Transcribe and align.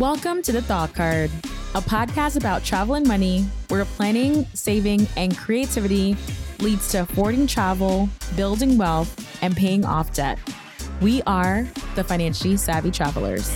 Welcome 0.00 0.40
to 0.44 0.52
The 0.52 0.62
Thought 0.62 0.94
Card, 0.94 1.30
a 1.74 1.82
podcast 1.82 2.38
about 2.38 2.64
travel 2.64 2.94
and 2.94 3.06
money 3.06 3.42
where 3.68 3.84
planning, 3.84 4.46
saving, 4.54 5.06
and 5.14 5.36
creativity 5.36 6.16
leads 6.58 6.90
to 6.92 7.02
affording 7.02 7.46
travel, 7.46 8.08
building 8.34 8.78
wealth, 8.78 9.14
and 9.42 9.54
paying 9.54 9.84
off 9.84 10.14
debt. 10.14 10.38
We 11.02 11.20
are 11.26 11.68
the 11.96 12.02
financially 12.02 12.56
savvy 12.56 12.90
travelers. 12.90 13.46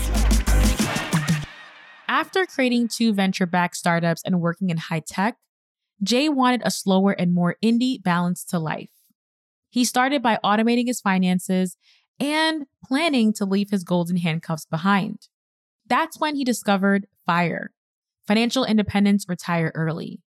After 2.09 2.45
creating 2.45 2.89
two 2.89 3.15
venture 3.15 3.47
backed 3.47 3.79
startups 3.79 4.21
and 4.23 4.43
working 4.43 4.69
in 4.69 4.77
high 4.77 5.01
tech, 5.01 5.39
Jay 6.03 6.29
wanted 6.29 6.61
a 6.63 6.71
slower 6.71 7.13
and 7.13 7.33
more 7.33 7.57
indie 7.65 8.03
balance 8.03 8.45
to 8.45 8.59
life. 8.59 8.91
He 9.71 9.87
started 9.87 10.23
by 10.23 10.39
automating 10.45 10.89
his 10.89 11.01
finances 11.01 11.79
and 12.21 12.67
planning 12.87 13.33
to 13.33 13.47
leave 13.47 13.71
his 13.71 13.83
golden 13.83 14.19
handcuffs 14.19 14.67
behind. 14.67 15.29
That's 15.87 16.19
when 16.19 16.37
he 16.37 16.45
discovered 16.45 17.07
FIRE, 17.27 17.73
Financial 18.27 18.65
Independence 18.65 19.27
Retire 19.29 19.73
Early. 19.75 20.21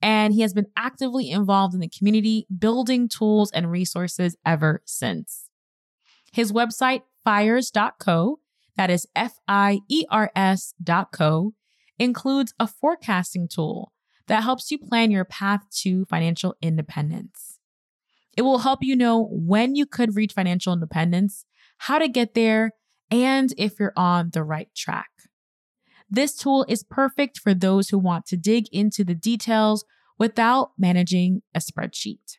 And 0.00 0.32
he 0.32 0.42
has 0.42 0.54
been 0.54 0.66
actively 0.76 1.30
involved 1.30 1.74
in 1.74 1.80
the 1.80 1.88
community, 1.88 2.46
building 2.56 3.08
tools 3.08 3.50
and 3.50 3.70
resources 3.70 4.36
ever 4.46 4.82
since. 4.84 5.48
His 6.32 6.52
website, 6.52 7.02
fires.co, 7.24 8.38
that 8.76 8.90
is 8.90 9.08
F 9.16 9.38
I 9.48 9.80
E 9.88 10.04
R 10.10 10.30
S.co, 10.36 11.54
includes 11.98 12.54
a 12.60 12.66
forecasting 12.66 13.48
tool 13.48 13.92
that 14.28 14.44
helps 14.44 14.70
you 14.70 14.78
plan 14.78 15.10
your 15.10 15.24
path 15.24 15.62
to 15.82 16.04
financial 16.04 16.54
independence. 16.62 17.58
It 18.36 18.42
will 18.42 18.58
help 18.58 18.80
you 18.82 18.94
know 18.94 19.28
when 19.32 19.74
you 19.74 19.84
could 19.84 20.14
reach 20.14 20.32
financial 20.32 20.72
independence, 20.72 21.44
how 21.78 21.98
to 21.98 22.08
get 22.08 22.34
there, 22.34 22.72
and 23.10 23.52
if 23.56 23.78
you're 23.78 23.92
on 23.96 24.30
the 24.32 24.44
right 24.44 24.68
track. 24.74 25.10
This 26.10 26.36
tool 26.36 26.64
is 26.68 26.82
perfect 26.82 27.38
for 27.38 27.52
those 27.52 27.90
who 27.90 27.98
want 27.98 28.26
to 28.26 28.36
dig 28.36 28.66
into 28.72 29.04
the 29.04 29.14
details 29.14 29.84
without 30.18 30.72
managing 30.78 31.42
a 31.54 31.60
spreadsheet. 31.60 32.38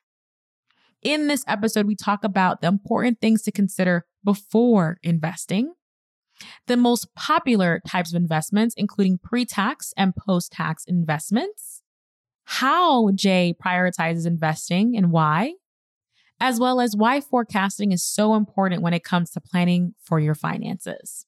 In 1.01 1.27
this 1.27 1.45
episode, 1.47 1.85
we 1.85 1.95
talk 1.95 2.23
about 2.23 2.61
the 2.61 2.67
important 2.67 3.21
things 3.21 3.43
to 3.43 3.51
consider 3.51 4.05
before 4.23 4.97
investing, 5.01 5.73
the 6.67 6.75
most 6.75 7.13
popular 7.15 7.81
types 7.87 8.11
of 8.11 8.15
investments, 8.15 8.75
including 8.75 9.17
pre 9.17 9.45
tax 9.45 9.93
and 9.95 10.13
post 10.15 10.51
tax 10.51 10.83
investments, 10.85 11.83
how 12.43 13.11
Jay 13.11 13.55
prioritizes 13.63 14.25
investing 14.25 14.97
and 14.97 15.11
why, 15.11 15.53
as 16.39 16.59
well 16.59 16.79
as 16.79 16.95
why 16.95 17.21
forecasting 17.21 17.91
is 17.91 18.03
so 18.03 18.35
important 18.35 18.81
when 18.81 18.93
it 18.93 19.03
comes 19.03 19.31
to 19.31 19.41
planning 19.41 19.93
for 20.01 20.19
your 20.19 20.35
finances. 20.35 21.25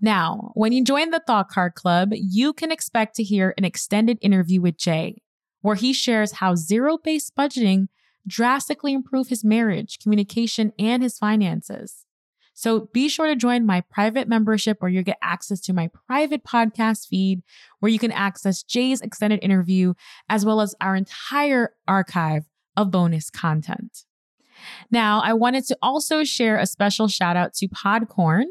Now, 0.00 0.52
when 0.54 0.72
you 0.72 0.84
join 0.84 1.10
the 1.10 1.22
Thought 1.26 1.48
Card 1.48 1.74
Club, 1.74 2.10
you 2.12 2.52
can 2.52 2.70
expect 2.70 3.16
to 3.16 3.22
hear 3.22 3.54
an 3.56 3.64
extended 3.64 4.18
interview 4.20 4.60
with 4.60 4.76
Jay, 4.76 5.22
where 5.62 5.76
he 5.76 5.92
shares 5.92 6.32
how 6.32 6.54
zero 6.54 6.98
based 6.98 7.34
budgeting 7.34 7.86
drastically 8.26 8.92
improved 8.92 9.30
his 9.30 9.44
marriage, 9.44 9.98
communication, 9.98 10.72
and 10.78 11.02
his 11.02 11.18
finances. 11.18 12.04
So 12.52 12.88
be 12.92 13.08
sure 13.08 13.26
to 13.26 13.36
join 13.36 13.66
my 13.66 13.82
private 13.82 14.28
membership 14.28 14.80
where 14.80 14.90
you 14.90 15.02
get 15.02 15.18
access 15.20 15.60
to 15.62 15.74
my 15.74 15.90
private 16.06 16.42
podcast 16.42 17.06
feed, 17.06 17.42
where 17.80 17.92
you 17.92 17.98
can 17.98 18.12
access 18.12 18.62
Jay's 18.62 19.02
extended 19.02 19.40
interview, 19.42 19.92
as 20.30 20.44
well 20.44 20.62
as 20.62 20.74
our 20.80 20.96
entire 20.96 21.74
archive 21.86 22.44
of 22.74 22.90
bonus 22.90 23.28
content. 23.28 24.05
Now, 24.90 25.20
I 25.24 25.32
wanted 25.32 25.66
to 25.66 25.78
also 25.82 26.24
share 26.24 26.58
a 26.58 26.66
special 26.66 27.08
shout 27.08 27.36
out 27.36 27.54
to 27.54 27.68
Podcorn. 27.68 28.44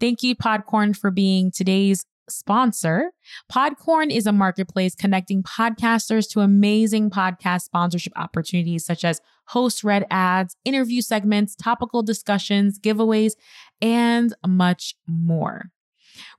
Thank 0.00 0.22
you, 0.22 0.34
Podcorn, 0.34 0.96
for 0.96 1.10
being 1.10 1.50
today's 1.50 2.04
sponsor. 2.28 3.12
Podcorn 3.50 4.10
is 4.10 4.26
a 4.26 4.32
marketplace 4.32 4.94
connecting 4.94 5.42
podcasters 5.42 6.28
to 6.30 6.40
amazing 6.40 7.10
podcast 7.10 7.62
sponsorship 7.62 8.12
opportunities 8.16 8.84
such 8.84 9.04
as 9.04 9.20
host 9.48 9.84
read 9.84 10.04
ads, 10.10 10.56
interview 10.64 11.00
segments, 11.00 11.54
topical 11.54 12.02
discussions, 12.02 12.78
giveaways, 12.78 13.32
and 13.80 14.34
much 14.46 14.96
more. 15.06 15.70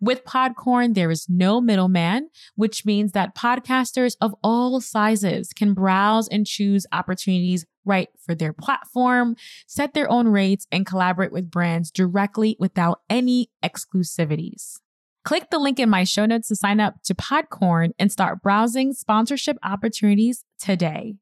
With 0.02 0.26
Podcorn, 0.26 0.96
there 0.96 1.12
is 1.12 1.28
no 1.30 1.62
middleman, 1.62 2.30
which 2.56 2.86
means 2.86 3.12
that 3.12 3.36
podcasters 3.36 4.16
of 4.20 4.34
all 4.44 4.82
sizes 4.82 5.54
can 5.54 5.74
browse 5.74 6.28
and 6.28 6.46
choose 6.46 6.86
opportunities 6.92 7.66
right 7.88 8.10
for 8.24 8.36
their 8.36 8.54
platform, 8.54 9.36
set 9.66 9.94
their 9.94 10.10
own 10.10 10.28
rates, 10.28 10.68
and 10.72 10.86
collaborate 10.86 11.32
with 11.32 11.50
brands 11.50 11.90
directly 11.92 12.56
without 12.60 13.02
any 13.10 13.50
exclusivities. 13.64 14.76
Click 15.24 15.50
the 15.50 15.60
link 15.60 15.80
in 15.80 15.90
my 15.90 16.04
show 16.04 16.26
notes 16.26 16.48
to 16.48 16.56
sign 16.56 16.80
up 16.80 17.02
to 17.04 17.14
Podcorn 17.14 17.92
and 18.00 18.12
start 18.12 18.42
browsing 18.42 18.94
sponsorship 18.94 19.58
opportunities 19.64 20.46
today. 20.60 21.16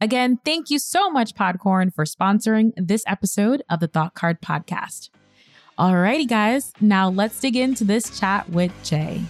Again, 0.00 0.38
thank 0.44 0.70
you 0.70 0.78
so 0.78 1.10
much, 1.10 1.34
Podcorn, 1.34 1.92
for 1.92 2.04
sponsoring 2.04 2.72
this 2.76 3.02
episode 3.06 3.62
of 3.68 3.80
the 3.80 3.88
Thought 3.88 4.14
Card 4.14 4.40
Podcast. 4.40 5.10
Alrighty, 5.78 6.28
guys, 6.28 6.72
now 6.80 7.08
let's 7.08 7.40
dig 7.40 7.56
into 7.56 7.84
this 7.84 8.18
chat 8.18 8.48
with 8.50 8.72
Jay. 8.84 9.22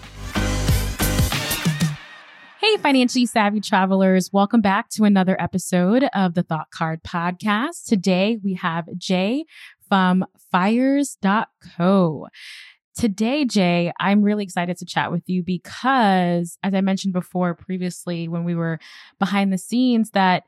Hey, 2.68 2.76
financially 2.76 3.24
savvy 3.24 3.62
travelers, 3.62 4.30
welcome 4.30 4.60
back 4.60 4.90
to 4.90 5.04
another 5.04 5.40
episode 5.40 6.04
of 6.14 6.34
the 6.34 6.42
Thought 6.42 6.70
Card 6.70 7.02
Podcast. 7.02 7.86
Today 7.86 8.38
we 8.44 8.52
have 8.54 8.84
Jay 8.98 9.46
from 9.88 10.22
fires.co. 10.52 12.26
Today, 12.94 13.46
Jay, 13.46 13.90
I'm 13.98 14.20
really 14.20 14.44
excited 14.44 14.76
to 14.76 14.84
chat 14.84 15.10
with 15.10 15.22
you 15.26 15.42
because, 15.42 16.58
as 16.62 16.74
I 16.74 16.82
mentioned 16.82 17.14
before 17.14 17.54
previously 17.54 18.28
when 18.28 18.44
we 18.44 18.54
were 18.54 18.78
behind 19.18 19.50
the 19.50 19.56
scenes, 19.56 20.10
that 20.10 20.42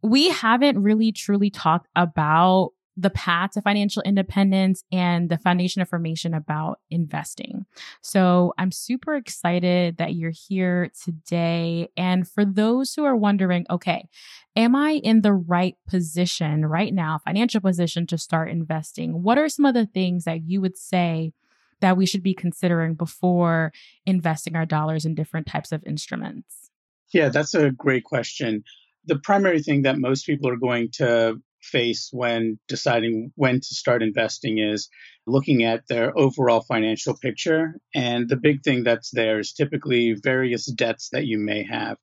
we 0.00 0.30
haven't 0.30 0.82
really 0.82 1.12
truly 1.12 1.50
talked 1.50 1.88
about 1.94 2.70
the 2.98 3.10
path 3.10 3.52
to 3.52 3.62
financial 3.62 4.02
independence 4.02 4.82
and 4.90 5.30
the 5.30 5.38
foundation 5.38 5.80
information 5.80 6.34
about 6.34 6.80
investing. 6.90 7.64
So 8.00 8.54
I'm 8.58 8.72
super 8.72 9.14
excited 9.14 9.98
that 9.98 10.14
you're 10.14 10.32
here 10.32 10.90
today. 11.04 11.90
And 11.96 12.28
for 12.28 12.44
those 12.44 12.94
who 12.94 13.04
are 13.04 13.14
wondering, 13.14 13.66
okay, 13.70 14.08
am 14.56 14.74
I 14.74 14.94
in 15.04 15.22
the 15.22 15.32
right 15.32 15.76
position 15.86 16.66
right 16.66 16.92
now, 16.92 17.20
financial 17.24 17.60
position 17.60 18.04
to 18.08 18.18
start 18.18 18.50
investing? 18.50 19.22
What 19.22 19.38
are 19.38 19.48
some 19.48 19.64
of 19.64 19.74
the 19.74 19.86
things 19.86 20.24
that 20.24 20.42
you 20.42 20.60
would 20.60 20.76
say 20.76 21.32
that 21.80 21.96
we 21.96 22.04
should 22.04 22.24
be 22.24 22.34
considering 22.34 22.94
before 22.94 23.72
investing 24.06 24.56
our 24.56 24.66
dollars 24.66 25.04
in 25.04 25.14
different 25.14 25.46
types 25.46 25.70
of 25.70 25.84
instruments? 25.86 26.70
Yeah, 27.12 27.28
that's 27.28 27.54
a 27.54 27.70
great 27.70 28.02
question. 28.02 28.64
The 29.06 29.20
primary 29.20 29.62
thing 29.62 29.82
that 29.82 29.98
most 29.98 30.26
people 30.26 30.50
are 30.50 30.56
going 30.56 30.90
to 30.94 31.40
face 31.68 32.08
when 32.12 32.58
deciding 32.68 33.32
when 33.36 33.60
to 33.60 33.74
start 33.74 34.02
investing 34.02 34.58
is 34.58 34.88
looking 35.26 35.62
at 35.62 35.86
their 35.88 36.16
overall 36.18 36.62
financial 36.62 37.16
picture. 37.16 37.74
And 37.94 38.28
the 38.28 38.36
big 38.36 38.62
thing 38.62 38.84
that's 38.84 39.10
there 39.10 39.38
is 39.38 39.52
typically 39.52 40.16
various 40.22 40.66
debts 40.66 41.10
that 41.12 41.26
you 41.26 41.38
may 41.38 41.64
have. 41.64 41.96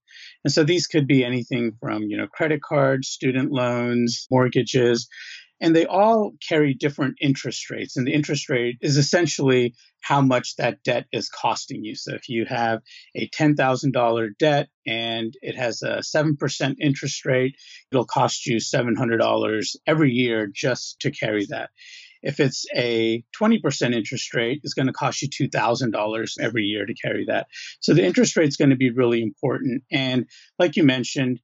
And 0.43 0.53
so 0.53 0.63
these 0.63 0.87
could 0.87 1.07
be 1.07 1.25
anything 1.25 1.73
from, 1.79 2.03
you 2.03 2.17
know, 2.17 2.27
credit 2.27 2.61
cards, 2.61 3.07
student 3.07 3.51
loans, 3.51 4.27
mortgages 4.29 5.07
and 5.61 5.75
they 5.75 5.85
all 5.85 6.33
carry 6.47 6.73
different 6.73 7.15
interest 7.21 7.69
rates. 7.69 7.95
And 7.97 8.05
the 8.05 8.13
interest 8.13 8.49
rate 8.49 8.77
is 8.81 8.97
essentially 8.97 9.73
how 10.01 10.21
much 10.21 10.55
that 10.57 10.83
debt 10.83 11.05
is 11.11 11.29
costing 11.29 11.83
you. 11.83 11.95
So 11.95 12.13
if 12.13 12.29
you 12.29 12.45
have 12.45 12.81
a 13.15 13.29
$10,000 13.29 14.29
debt 14.37 14.67
and 14.85 15.33
it 15.41 15.55
has 15.55 15.81
a 15.81 16.01
7% 16.01 16.75
interest 16.79 17.25
rate, 17.25 17.55
it'll 17.91 18.05
cost 18.05 18.45
you 18.45 18.57
$700 18.57 19.75
every 19.87 20.11
year 20.11 20.49
just 20.53 20.99
to 21.01 21.11
carry 21.11 21.45
that. 21.47 21.69
If 22.21 22.39
it's 22.39 22.65
a 22.75 23.23
20% 23.39 23.93
interest 23.93 24.33
rate, 24.33 24.61
it's 24.63 24.73
going 24.73 24.87
to 24.87 24.93
cost 24.93 25.21
you 25.21 25.29
$2,000 25.29 26.31
every 26.41 26.63
year 26.63 26.85
to 26.85 26.93
carry 26.95 27.25
that. 27.27 27.47
So 27.79 27.93
the 27.93 28.03
interest 28.03 28.35
rate 28.35 28.47
is 28.47 28.57
going 28.57 28.71
to 28.71 28.75
be 28.75 28.89
really 28.89 29.21
important. 29.21 29.83
And 29.91 30.25
like 30.57 30.75
you 30.75 30.83
mentioned, 30.83 31.39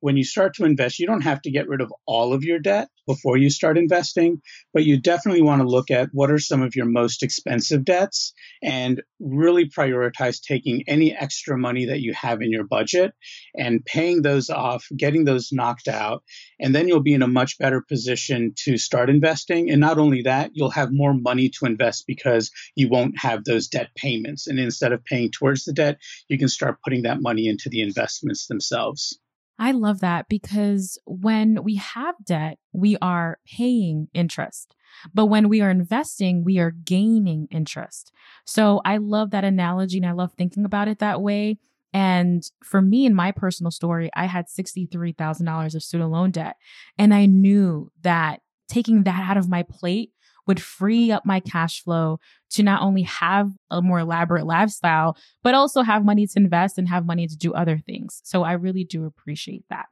when 0.00 0.16
you 0.16 0.24
start 0.24 0.54
to 0.54 0.64
invest, 0.64 0.98
you 0.98 1.06
don't 1.06 1.22
have 1.22 1.42
to 1.42 1.50
get 1.50 1.68
rid 1.68 1.80
of 1.80 1.92
all 2.06 2.32
of 2.32 2.42
your 2.42 2.58
debt 2.58 2.88
before 3.06 3.36
you 3.36 3.50
start 3.50 3.78
investing, 3.78 4.40
but 4.72 4.84
you 4.84 5.00
definitely 5.00 5.42
want 5.42 5.62
to 5.62 5.68
look 5.68 5.90
at 5.90 6.08
what 6.12 6.30
are 6.30 6.38
some 6.38 6.62
of 6.62 6.74
your 6.76 6.86
most 6.86 7.22
expensive 7.22 7.84
debts 7.84 8.32
and 8.62 9.02
really 9.20 9.68
prioritize 9.68 10.40
taking 10.40 10.84
any 10.86 11.14
extra 11.14 11.58
money 11.58 11.86
that 11.86 12.00
you 12.00 12.12
have 12.14 12.42
in 12.42 12.50
your 12.50 12.64
budget 12.64 13.12
and 13.56 13.84
paying 13.84 14.22
those 14.22 14.50
off, 14.50 14.86
getting 14.96 15.24
those 15.24 15.50
knocked 15.52 15.88
out. 15.88 16.22
And 16.60 16.74
then 16.74 16.88
you'll 16.88 17.00
be 17.00 17.14
in 17.14 17.22
a 17.22 17.28
much 17.28 17.58
better 17.58 17.82
position 17.82 18.54
to 18.64 18.76
start 18.76 19.10
investing. 19.10 19.70
And 19.70 19.80
not 19.80 19.98
only 19.98 20.22
that, 20.22 20.50
you'll 20.54 20.70
have 20.70 20.92
more 20.92 21.14
money 21.14 21.50
to 21.58 21.66
invest 21.66 22.04
because 22.06 22.50
you 22.74 22.88
won't 22.88 23.18
have 23.18 23.44
those 23.44 23.68
debt 23.68 23.90
payments. 23.96 24.46
And 24.46 24.58
instead 24.58 24.92
of 24.92 25.04
paying 25.04 25.30
towards 25.30 25.64
the 25.64 25.72
debt, 25.72 25.98
you 26.28 26.38
can 26.38 26.48
start 26.48 26.78
putting 26.82 27.02
that 27.02 27.20
money 27.20 27.48
into 27.48 27.68
the 27.68 27.82
investments 27.82 28.46
themselves. 28.46 29.18
I 29.58 29.72
love 29.72 30.00
that 30.00 30.28
because 30.28 30.98
when 31.04 31.62
we 31.62 31.76
have 31.76 32.14
debt, 32.24 32.58
we 32.72 32.96
are 33.00 33.38
paying 33.46 34.08
interest. 34.12 34.74
But 35.12 35.26
when 35.26 35.48
we 35.48 35.60
are 35.60 35.70
investing, 35.70 36.44
we 36.44 36.58
are 36.58 36.70
gaining 36.70 37.48
interest. 37.50 38.12
So 38.44 38.80
I 38.84 38.96
love 38.96 39.30
that 39.30 39.44
analogy 39.44 39.98
and 39.98 40.06
I 40.06 40.12
love 40.12 40.32
thinking 40.32 40.64
about 40.64 40.88
it 40.88 40.98
that 40.98 41.20
way. 41.20 41.58
And 41.92 42.42
for 42.64 42.82
me, 42.82 43.06
in 43.06 43.14
my 43.14 43.30
personal 43.30 43.70
story, 43.70 44.10
I 44.16 44.26
had 44.26 44.46
$63,000 44.48 45.74
of 45.74 45.82
student 45.82 46.10
loan 46.10 46.32
debt. 46.32 46.56
And 46.98 47.14
I 47.14 47.26
knew 47.26 47.92
that 48.02 48.40
taking 48.68 49.04
that 49.04 49.28
out 49.28 49.36
of 49.36 49.48
my 49.48 49.62
plate 49.62 50.10
would 50.46 50.60
free 50.60 51.10
up 51.10 51.24
my 51.24 51.40
cash 51.40 51.82
flow 51.82 52.18
to 52.50 52.62
not 52.62 52.82
only 52.82 53.02
have 53.02 53.50
a 53.70 53.82
more 53.82 54.00
elaborate 54.00 54.46
lifestyle, 54.46 55.16
but 55.42 55.54
also 55.54 55.82
have 55.82 56.04
money 56.04 56.26
to 56.26 56.38
invest 56.38 56.78
and 56.78 56.88
have 56.88 57.06
money 57.06 57.26
to 57.26 57.36
do 57.36 57.52
other 57.54 57.78
things. 57.78 58.20
So 58.24 58.42
I 58.42 58.52
really 58.52 58.84
do 58.84 59.04
appreciate 59.04 59.64
that. 59.70 59.86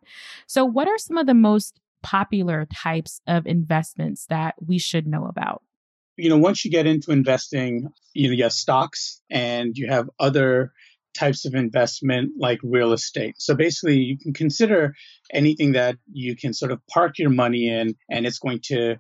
So, 0.46 0.64
what 0.64 0.88
are 0.88 0.99
some 0.99 1.16
of 1.16 1.26
the 1.26 1.34
most 1.34 1.81
popular 2.02 2.66
types 2.72 3.20
of 3.26 3.46
investments 3.46 4.26
that 4.26 4.54
we 4.60 4.78
should 4.78 5.06
know 5.06 5.26
about? 5.26 5.62
You 6.16 6.28
know, 6.28 6.38
once 6.38 6.64
you 6.64 6.70
get 6.70 6.87
into 6.87 7.10
investing, 7.10 7.88
you 8.12 8.28
know, 8.28 8.34
you 8.34 8.43
have 8.43 8.52
stocks 8.52 9.22
and 9.31 9.76
you 9.76 9.88
have 9.88 10.10
other 10.19 10.72
types 11.14 11.44
of 11.44 11.55
investment 11.55 12.32
like 12.38 12.58
real 12.62 12.93
estate. 12.93 13.34
So 13.38 13.55
basically, 13.55 13.98
you 13.98 14.19
can 14.19 14.32
consider 14.32 14.94
anything 15.32 15.72
that 15.72 15.96
you 16.12 16.37
can 16.37 16.52
sort 16.52 16.72
of 16.72 16.81
park 16.87 17.19
your 17.19 17.31
money 17.31 17.69
in 17.69 17.94
and 18.10 18.26
it's 18.26 18.38
going 18.38 18.60
to 18.64 18.96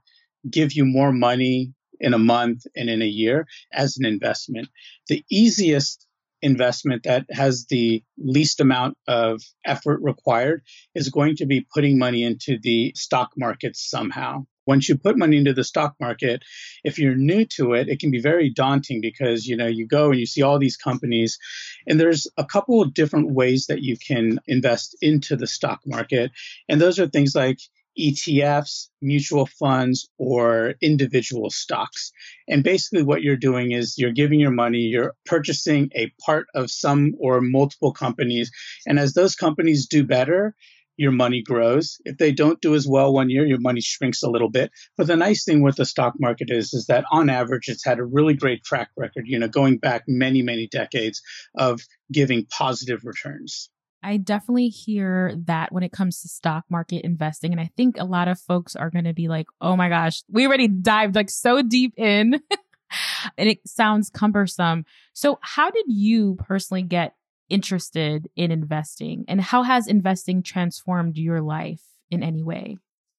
give 0.48 0.72
you 0.72 0.84
more 0.84 1.12
money 1.12 1.72
in 2.00 2.14
a 2.14 2.18
month 2.18 2.66
and 2.76 2.90
in 2.90 3.00
a 3.00 3.06
year 3.06 3.46
as 3.72 3.96
an 3.96 4.04
investment. 4.04 4.68
The 5.08 5.24
easiest 5.30 6.06
investment 6.42 7.04
that 7.04 7.24
has 7.30 7.66
the 7.66 8.02
least 8.18 8.60
amount 8.60 8.98
of 9.06 9.40
effort 9.64 10.00
required 10.02 10.62
is 10.94 11.08
going 11.08 11.36
to 11.36 11.46
be 11.46 11.66
putting 11.72 11.98
money 11.98 12.24
into 12.24 12.58
the 12.60 12.92
stock 12.96 13.30
market 13.36 13.76
somehow. 13.76 14.44
Once 14.66 14.88
you 14.88 14.96
put 14.96 15.18
money 15.18 15.36
into 15.36 15.52
the 15.52 15.64
stock 15.64 15.94
market, 16.00 16.42
if 16.84 16.98
you're 16.98 17.16
new 17.16 17.44
to 17.44 17.72
it, 17.74 17.88
it 17.88 17.98
can 17.98 18.10
be 18.10 18.20
very 18.20 18.48
daunting 18.50 19.00
because 19.00 19.46
you 19.46 19.56
know 19.56 19.66
you 19.66 19.86
go 19.86 20.10
and 20.10 20.20
you 20.20 20.26
see 20.26 20.42
all 20.42 20.58
these 20.58 20.76
companies 20.76 21.38
and 21.86 21.98
there's 21.98 22.28
a 22.36 22.44
couple 22.44 22.80
of 22.80 22.94
different 22.94 23.32
ways 23.32 23.66
that 23.66 23.82
you 23.82 23.96
can 23.96 24.38
invest 24.46 24.96
into 25.00 25.36
the 25.36 25.46
stock 25.46 25.80
market. 25.86 26.30
And 26.68 26.80
those 26.80 26.98
are 27.00 27.08
things 27.08 27.34
like 27.34 27.58
ETFs, 27.98 28.88
mutual 29.00 29.46
funds, 29.46 30.08
or 30.18 30.74
individual 30.80 31.50
stocks. 31.50 32.12
And 32.48 32.64
basically, 32.64 33.02
what 33.02 33.22
you're 33.22 33.36
doing 33.36 33.72
is 33.72 33.96
you're 33.98 34.12
giving 34.12 34.40
your 34.40 34.50
money, 34.50 34.78
you're 34.78 35.14
purchasing 35.26 35.90
a 35.94 36.12
part 36.24 36.46
of 36.54 36.70
some 36.70 37.14
or 37.18 37.40
multiple 37.40 37.92
companies. 37.92 38.50
And 38.86 38.98
as 38.98 39.14
those 39.14 39.34
companies 39.34 39.86
do 39.86 40.04
better, 40.04 40.54
your 40.96 41.12
money 41.12 41.42
grows. 41.42 42.00
If 42.04 42.18
they 42.18 42.32
don't 42.32 42.60
do 42.60 42.74
as 42.74 42.86
well 42.86 43.12
one 43.12 43.30
year, 43.30 43.46
your 43.46 43.60
money 43.60 43.80
shrinks 43.80 44.22
a 44.22 44.30
little 44.30 44.50
bit. 44.50 44.70
But 44.96 45.06
the 45.06 45.16
nice 45.16 45.44
thing 45.44 45.62
with 45.62 45.76
the 45.76 45.86
stock 45.86 46.14
market 46.18 46.50
is, 46.50 46.72
is 46.74 46.86
that 46.86 47.04
on 47.10 47.30
average, 47.30 47.68
it's 47.68 47.84
had 47.84 47.98
a 47.98 48.04
really 48.04 48.34
great 48.34 48.62
track 48.62 48.90
record, 48.96 49.24
you 49.26 49.38
know, 49.38 49.48
going 49.48 49.78
back 49.78 50.04
many, 50.06 50.42
many 50.42 50.68
decades 50.68 51.22
of 51.56 51.80
giving 52.12 52.46
positive 52.46 53.00
returns. 53.04 53.70
I 54.02 54.16
definitely 54.16 54.68
hear 54.68 55.34
that 55.46 55.72
when 55.72 55.82
it 55.82 55.92
comes 55.92 56.20
to 56.22 56.28
stock 56.28 56.64
market 56.68 57.04
investing. 57.04 57.52
And 57.52 57.60
I 57.60 57.70
think 57.76 57.96
a 57.98 58.04
lot 58.04 58.28
of 58.28 58.40
folks 58.40 58.74
are 58.74 58.90
going 58.90 59.04
to 59.04 59.12
be 59.12 59.28
like, 59.28 59.46
oh 59.60 59.76
my 59.76 59.88
gosh, 59.88 60.22
we 60.28 60.46
already 60.46 60.68
dived 60.68 61.14
like 61.14 61.30
so 61.30 61.62
deep 61.62 61.94
in 61.96 62.40
and 63.38 63.48
it 63.48 63.60
sounds 63.66 64.10
cumbersome. 64.10 64.84
So, 65.14 65.38
how 65.42 65.70
did 65.70 65.86
you 65.88 66.36
personally 66.36 66.82
get 66.82 67.14
interested 67.48 68.28
in 68.34 68.50
investing 68.50 69.24
and 69.28 69.40
how 69.40 69.62
has 69.62 69.86
investing 69.86 70.42
transformed 70.42 71.16
your 71.16 71.40
life 71.40 71.82
in 72.10 72.22
any 72.22 72.42
way? 72.42 72.78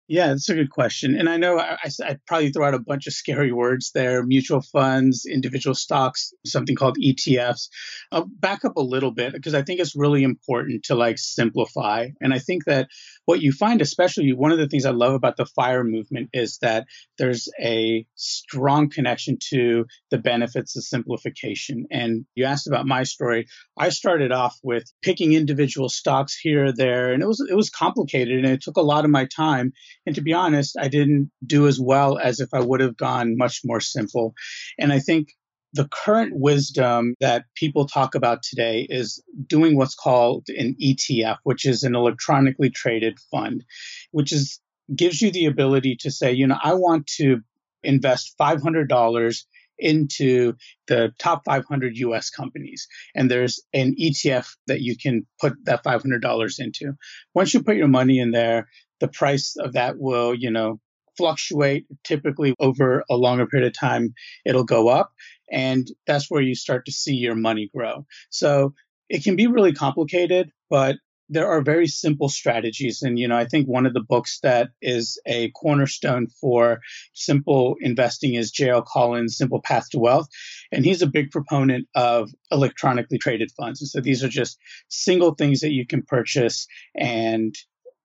Yeah, 0.10 0.28
that's 0.28 0.50
a 0.50 0.56
good 0.56 0.70
question. 0.70 1.16
And 1.16 1.30
I 1.30 1.38
know 1.38 1.58
I, 1.58 1.78
I 2.04 2.18
probably 2.28 2.52
throw 2.52 2.68
out 2.68 2.74
a 2.74 2.80
bunch 2.80 3.08
of 3.08 3.14
scary 3.14 3.54
words 3.54 3.92
there 3.94 4.22
mutual 4.24 4.62
funds, 4.62 5.26
individual 5.26 5.74
stocks, 5.76 6.34
something 6.46 6.76
called 6.76 6.98
ETFs. 6.98 7.70
I'll 8.12 8.26
back 8.26 8.66
up 8.66 8.76
a 8.76 8.82
little 8.82 9.12
bit 9.12 9.32
because 9.32 9.54
I 9.54 9.62
think 9.62 9.80
it's 9.80 9.96
really 9.96 10.24
important 10.24 10.84
to 10.86 10.96
like 10.96 11.18
simplify. 11.18 12.10
And 12.20 12.34
I 12.34 12.40
think 12.40 12.66
that 12.66 12.90
what 13.26 13.42
you 13.42 13.52
find, 13.52 13.82
especially 13.82 14.34
one 14.34 14.52
of 14.52 14.58
the 14.58 14.68
things 14.68 14.86
I 14.86 14.92
love 14.92 15.14
about 15.14 15.38
the 15.38 15.46
FIRE 15.46 15.84
movement, 15.84 16.30
is 16.34 16.58
that 16.62 16.86
there's 17.18 17.50
a 17.60 18.06
strong 18.16 18.90
connection 18.90 19.38
to 19.50 19.86
the 20.12 20.18
benefits 20.18 20.76
of 20.76 20.84
simplification. 20.84 21.86
And 21.92 22.26
you 22.36 22.46
asked 22.46 22.68
about 22.68 22.86
my 22.86 23.04
story. 23.04 23.48
I 23.78 23.90
started 23.90 24.32
off 24.32 24.58
with 24.64 24.84
picking 25.02 25.34
individual 25.34 25.90
stocks 25.90 26.38
here, 26.38 26.66
or 26.66 26.72
there, 26.72 27.14
and 27.14 27.22
it 27.22 27.28
was 27.28 27.46
it 27.50 27.56
was 27.56 27.70
complicated 27.70 28.44
and 28.44 28.54
it 28.54 28.62
took 28.62 28.78
a 28.78 28.82
lot 28.82 29.06
of 29.06 29.12
my 29.12 29.26
time 29.26 29.74
and 30.06 30.16
to 30.16 30.22
be 30.22 30.34
honest, 30.34 30.76
I 30.80 30.88
didn't 30.88 31.32
do 31.46 31.68
as 31.68 31.80
well 31.80 32.18
as 32.18 32.40
if 32.40 32.50
I 32.54 32.60
would 32.60 32.82
have 32.82 32.98
gone 32.98 33.38
much 33.38 33.62
more 33.64 33.80
simple. 33.80 34.34
And 34.78 34.92
I 34.92 35.00
think 35.00 35.30
the 35.74 35.88
current 35.88 36.34
wisdom 36.36 37.16
that 37.20 37.46
people 37.56 37.88
talk 37.88 38.16
about 38.16 38.44
today 38.44 38.86
is 38.90 39.24
doing 39.48 39.76
what's 39.76 39.96
called 39.96 40.46
an 40.50 40.76
ETF, 40.82 41.38
which 41.44 41.66
is 41.66 41.84
an 41.84 41.96
electronically 41.96 42.70
traded 42.70 43.20
fund, 43.32 43.64
which 44.12 44.32
is 44.32 44.60
gives 44.94 45.22
you 45.22 45.32
the 45.32 45.46
ability 45.46 45.96
to 46.02 46.12
say, 46.12 46.32
you 46.32 46.46
know, 46.46 46.58
I 46.62 46.74
want 46.74 47.08
to 47.18 47.42
invest 47.84 48.36
$500 48.40 49.44
into 49.80 50.54
the 50.88 51.14
top 51.20 51.44
500 51.46 51.98
US 51.98 52.30
companies. 52.30 52.88
And 53.16 53.30
there's 53.30 53.62
an 53.74 53.96
ETF 54.00 54.56
that 54.68 54.82
you 54.82 54.96
can 54.98 55.26
put 55.40 55.54
that 55.66 55.84
$500 55.84 56.60
into. 56.60 56.94
Once 57.34 57.54
you 57.54 57.64
put 57.64 57.78
your 57.78 57.88
money 57.88 58.20
in 58.20 58.32
there, 58.32 58.68
the 59.00 59.08
price 59.08 59.56
of 59.58 59.74
that 59.74 59.98
will, 59.98 60.36
you 60.36 60.52
know, 60.52 60.80
fluctuate. 61.18 61.86
Typically, 62.04 62.54
over 62.60 63.04
a 63.10 63.16
longer 63.16 63.46
period 63.46 63.68
of 63.68 63.78
time, 63.78 64.14
it'll 64.46 64.64
go 64.64 64.88
up. 64.88 65.12
And 65.54 65.88
that's 66.08 66.30
where 66.30 66.42
you 66.42 66.56
start 66.56 66.86
to 66.88 66.92
see 66.92 67.14
your 67.14 67.36
money 67.36 67.70
grow. 67.74 68.06
So 68.30 68.74
it 69.08 69.24
can 69.24 69.36
be 69.36 69.48
really 69.48 69.74
complicated, 69.74 70.50
but 70.70 70.98
there 71.30 71.48
are 71.48 71.62
very 71.62 71.88
simple 71.88 72.28
strategies. 72.28 73.02
And, 73.02 73.18
you 73.18 73.28
know, 73.28 73.38
I 73.38 73.46
think 73.46 73.68
one 73.68 73.86
of 73.86 73.94
the 73.94 74.04
books 74.08 74.40
that 74.44 74.70
is 74.82 75.20
a 75.26 75.52
cornerstone 75.52 76.28
for 76.42 76.80
simple 77.14 77.76
investing 77.80 78.34
is 78.34 78.52
J.L. 78.52 78.84
Collins' 78.86 79.38
Simple 79.38 79.62
Path 79.62 79.90
to 79.92 80.00
Wealth. 80.00 80.28
And 80.72 80.84
he's 80.84 81.02
a 81.02 81.08
big 81.08 81.32
proponent 81.32 81.88
of 81.96 82.30
electronically 82.52 83.18
traded 83.20 83.52
funds. 83.58 83.82
And 83.82 83.90
so 83.90 84.02
these 84.02 84.24
are 84.24 84.30
just 84.30 84.58
single 84.90 85.34
things 85.34 85.62
that 85.62 85.72
you 85.72 85.88
can 85.88 86.04
purchase 86.04 86.68
and 86.96 87.56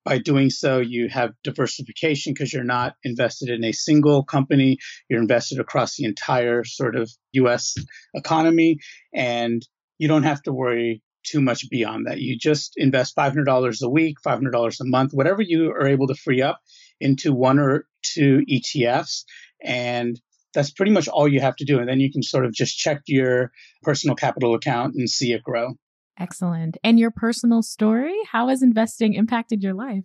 by 0.05 0.19
doing 0.19 0.51
so, 0.51 0.79
you 0.79 1.09
have 1.09 1.33
diversification 1.45 2.33
because 2.33 2.53
you're 2.53 2.65
not 2.65 2.95
invested 3.05 3.51
in 3.51 3.65
a 3.65 3.73
single 3.73 4.25
company. 4.25 4.79
You're 5.09 5.21
invested 5.21 5.61
across 5.61 5.97
the 5.97 6.05
entire 6.05 6.65
sort 6.65 6.97
of 6.97 7.11
US 7.33 7.75
economy. 8.15 8.79
And 9.15 9.63
you 9.99 10.09
don't 10.09 10.23
have 10.23 10.43
to 10.45 10.53
worry 10.53 11.03
too 11.25 11.41
much 11.41 11.69
beyond 11.69 12.07
that. 12.07 12.21
You 12.21 12.39
just 12.39 12.73
invest 12.77 13.17
$500 13.17 13.83
a 13.83 13.89
week, 13.89 14.17
$500 14.25 14.81
a 14.81 14.85
month, 14.85 15.13
whatever 15.13 15.43
you 15.43 15.71
are 15.73 15.87
able 15.87 16.07
to 16.07 16.15
free 16.15 16.41
up 16.41 16.61
into 17.01 17.33
one 17.33 17.59
or 17.59 17.87
two 18.03 18.43
ETFs. 18.51 19.25
And 19.63 20.19
that's 20.55 20.71
pretty 20.71 20.93
much 20.93 21.09
all 21.09 21.29
you 21.29 21.41
have 21.41 21.57
to 21.57 21.65
do. 21.65 21.79
And 21.79 21.89
then 21.89 22.01
you 22.01 22.11
can 22.11 22.23
sort 22.23 22.47
of 22.47 22.53
just 22.53 22.79
check 22.79 23.03
your 23.07 23.53
personal 23.83 24.17
capital 24.17 24.55
account 24.55 24.95
and 24.95 25.11
see 25.11 25.33
it 25.33 25.43
grow. 25.43 25.75
Excellent. 26.19 26.77
And 26.83 26.99
your 26.99 27.11
personal 27.11 27.63
story? 27.63 28.17
How 28.33 28.49
has 28.49 28.63
investing 28.63 29.15
impacted 29.15 29.63
your 29.63 29.75
life? 29.75 30.05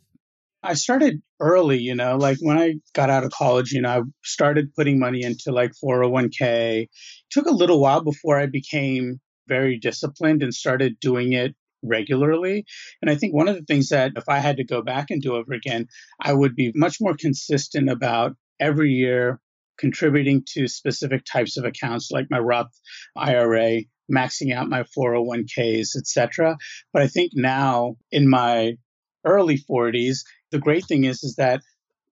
I 0.61 0.75
started 0.75 1.21
early, 1.41 1.79
you 1.79 1.93
know, 1.93 2.15
like 2.15 2.37
when 2.39 2.57
I 2.57 2.75
got 2.93 3.09
out 3.09 3.25
of 3.25 3.31
college, 3.31 3.71
you 3.71 3.81
know, 3.81 3.89
I 3.89 4.01
started 4.23 4.73
putting 4.73 4.97
money 4.97 5.23
into 5.23 5.51
like 5.51 5.73
401k. 5.83 6.83
It 6.83 6.89
took 7.31 7.47
a 7.47 7.51
little 7.51 7.81
while 7.81 8.01
before 8.01 8.39
I 8.39 8.45
became 8.45 9.19
very 9.47 9.77
disciplined 9.77 10.41
and 10.41 10.53
started 10.53 10.99
doing 11.01 11.33
it 11.33 11.53
regularly. 11.83 12.65
And 13.01 13.11
I 13.11 13.15
think 13.15 13.33
one 13.33 13.49
of 13.49 13.55
the 13.55 13.63
things 13.63 13.89
that 13.89 14.13
if 14.15 14.29
I 14.29 14.39
had 14.39 14.57
to 14.57 14.63
go 14.63 14.81
back 14.81 15.07
and 15.09 15.21
do 15.21 15.35
over 15.35 15.51
again, 15.51 15.87
I 16.21 16.33
would 16.33 16.55
be 16.55 16.71
much 16.75 16.97
more 17.01 17.15
consistent 17.19 17.89
about 17.89 18.37
every 18.57 18.91
year 18.91 19.41
contributing 19.77 20.43
to 20.53 20.67
specific 20.67 21.25
types 21.25 21.57
of 21.57 21.65
accounts 21.65 22.09
like 22.11 22.27
my 22.29 22.39
Roth 22.39 22.71
IRA 23.17 23.81
maxing 24.11 24.53
out 24.53 24.69
my 24.69 24.83
401ks, 24.97 25.95
etc. 25.95 26.57
But 26.91 27.01
I 27.01 27.07
think 27.07 27.31
now 27.35 27.95
in 28.11 28.29
my 28.29 28.77
early 29.25 29.57
40s, 29.57 30.19
the 30.51 30.59
great 30.59 30.85
thing 30.85 31.03
is 31.05 31.23
is 31.23 31.35
that 31.35 31.61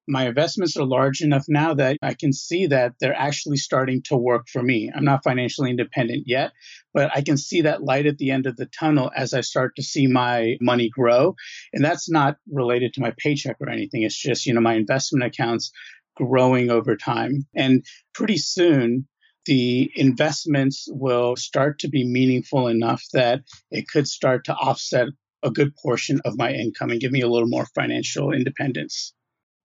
my 0.07 0.27
investments 0.27 0.75
are 0.77 0.86
large 0.86 1.21
enough 1.21 1.45
now 1.48 1.74
that 1.75 1.98
I 2.01 2.15
can 2.15 2.33
see 2.33 2.67
that 2.67 2.93
they're 3.00 3.15
actually 3.15 3.57
starting 3.57 4.01
to 4.05 4.17
work 4.17 4.48
for 4.51 4.62
me. 4.62 4.91
I'm 4.93 5.05
not 5.05 5.24
financially 5.24 5.69
independent 5.69 6.24
yet, 6.25 6.51
but 6.93 7.12
I 7.15 7.21
can 7.21 7.38
see 7.38 7.62
that 7.62 7.83
light 7.83 8.07
at 8.07 8.17
the 8.17 8.31
end 8.31 8.45
of 8.45 8.57
the 8.57 8.65
tunnel 8.65 9.12
as 9.15 9.33
I 9.33 9.41
start 9.41 9.75
to 9.75 9.83
see 9.83 10.07
my 10.07 10.57
money 10.60 10.89
grow. 10.89 11.36
And 11.71 11.86
that's 11.86 12.10
not 12.10 12.38
related 12.51 12.93
to 12.93 13.01
my 13.01 13.13
paycheck 13.17 13.57
or 13.62 13.69
anything. 13.69 14.03
It's 14.03 14.19
just, 14.19 14.45
you 14.45 14.53
know, 14.53 14.62
my 14.62 14.74
investment 14.74 15.24
accounts 15.24 15.71
growing 16.15 16.69
over 16.71 16.98
time. 16.98 17.45
And 17.55 17.86
pretty 18.13 18.38
soon, 18.38 19.07
the 19.45 19.91
investments 19.95 20.88
will 20.89 21.36
start 21.36 21.79
to 21.79 21.89
be 21.89 22.05
meaningful 22.05 22.67
enough 22.67 23.03
that 23.13 23.41
it 23.71 23.88
could 23.88 24.07
start 24.07 24.45
to 24.45 24.53
offset 24.53 25.07
a 25.43 25.51
good 25.51 25.75
portion 25.75 26.21
of 26.25 26.38
my 26.38 26.51
income 26.51 26.91
and 26.91 27.00
give 27.00 27.12
me 27.12 27.21
a 27.21 27.27
little 27.27 27.48
more 27.48 27.65
financial 27.74 28.31
independence. 28.31 29.13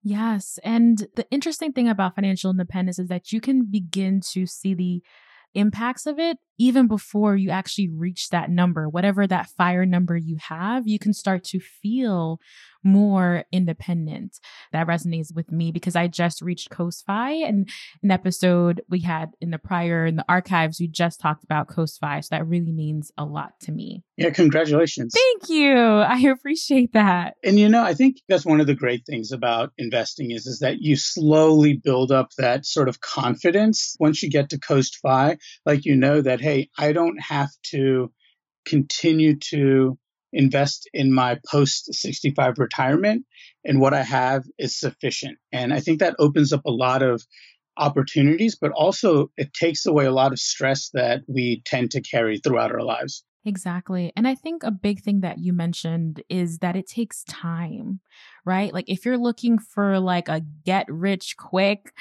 Yes. 0.03 0.57
And 0.63 1.05
the 1.15 1.27
interesting 1.31 1.73
thing 1.73 1.89
about 1.89 2.15
financial 2.15 2.49
independence 2.49 2.99
is 2.99 3.09
that 3.09 3.31
you 3.31 3.41
can 3.41 3.65
begin 3.69 4.21
to 4.31 4.45
see 4.45 4.73
the 4.73 5.03
impacts 5.53 6.05
of 6.05 6.19
it 6.19 6.37
even 6.59 6.87
before 6.87 7.35
you 7.35 7.49
actually 7.49 7.89
reach 7.89 8.29
that 8.29 8.49
number, 8.49 8.87
whatever 8.87 9.27
that 9.27 9.49
fire 9.49 9.85
number 9.85 10.15
you 10.15 10.37
have, 10.39 10.87
you 10.87 10.99
can 10.99 11.13
start 11.13 11.43
to 11.43 11.59
feel 11.59 12.39
more 12.87 13.43
independent. 13.51 14.39
That 14.71 14.87
resonates 14.87 15.33
with 15.33 15.51
me 15.51 15.71
because 15.71 15.95
I 15.95 16.07
just 16.07 16.41
reached 16.41 16.69
coast 16.69 16.87
CoastFi 17.07 17.47
and 17.47 17.69
an 18.03 18.11
episode 18.11 18.81
we 18.89 19.01
had 19.01 19.31
in 19.41 19.51
the 19.51 19.57
prior 19.57 20.05
in 20.05 20.15
the 20.15 20.25
archives, 20.29 20.79
we 20.79 20.87
just 20.87 21.19
talked 21.19 21.43
about 21.43 21.67
coast 21.67 21.99
CoastFi. 22.01 22.23
So 22.23 22.29
that 22.31 22.47
really 22.47 22.71
means 22.71 23.11
a 23.17 23.25
lot 23.25 23.59
to 23.61 23.71
me. 23.71 24.03
Yeah, 24.17 24.29
congratulations. 24.31 25.13
Thank 25.13 25.49
you. 25.49 25.75
I 25.77 26.19
appreciate 26.19 26.93
that. 26.93 27.35
And 27.43 27.59
you 27.59 27.69
know, 27.69 27.83
I 27.83 27.93
think 27.93 28.17
that's 28.27 28.45
one 28.45 28.61
of 28.61 28.67
the 28.67 28.75
great 28.75 29.05
things 29.05 29.31
about 29.31 29.71
investing 29.77 30.31
is, 30.31 30.47
is 30.47 30.59
that 30.59 30.79
you 30.79 30.95
slowly 30.95 31.73
build 31.73 32.11
up 32.11 32.29
that 32.37 32.65
sort 32.65 32.89
of 32.89 33.01
confidence 33.01 33.95
once 33.99 34.23
you 34.23 34.29
get 34.29 34.49
to 34.49 34.59
coast 34.59 34.77
CoastFi, 34.77 35.37
like 35.65 35.85
you 35.85 35.95
know 35.95 36.21
that 36.21 36.41
hey, 36.41 36.69
I 36.77 36.91
don't 36.91 37.19
have 37.21 37.49
to 37.71 38.11
continue 38.65 39.37
to 39.37 39.97
invest 40.33 40.89
in 40.93 41.13
my 41.13 41.39
post 41.49 41.93
65 41.93 42.55
retirement 42.57 43.25
and 43.63 43.79
what 43.79 43.93
I 43.93 44.03
have 44.03 44.43
is 44.57 44.79
sufficient. 44.79 45.37
And 45.51 45.73
I 45.73 45.79
think 45.79 45.99
that 45.99 46.15
opens 46.19 46.53
up 46.53 46.65
a 46.65 46.71
lot 46.71 47.01
of 47.01 47.23
opportunities, 47.77 48.57
but 48.59 48.71
also 48.71 49.31
it 49.37 49.53
takes 49.53 49.85
away 49.85 50.05
a 50.05 50.11
lot 50.11 50.31
of 50.31 50.39
stress 50.39 50.89
that 50.93 51.21
we 51.27 51.61
tend 51.65 51.91
to 51.91 52.01
carry 52.01 52.39
throughout 52.39 52.71
our 52.71 52.83
lives. 52.83 53.23
Exactly. 53.45 54.11
And 54.17 54.27
I 54.27 54.35
think 54.35 54.63
a 54.63 54.71
big 54.71 55.01
thing 55.01 55.21
that 55.21 55.37
you 55.39 55.53
mentioned 55.53 56.21
is 56.27 56.57
that 56.57 56.75
it 56.75 56.85
takes 56.85 57.23
time, 57.23 58.01
right? 58.45 58.73
Like 58.73 58.89
if 58.89 59.05
you're 59.05 59.17
looking 59.17 59.57
for 59.57 59.99
like 59.99 60.27
a 60.27 60.41
get 60.65 60.85
rich 60.89 61.37
quick, 61.37 61.93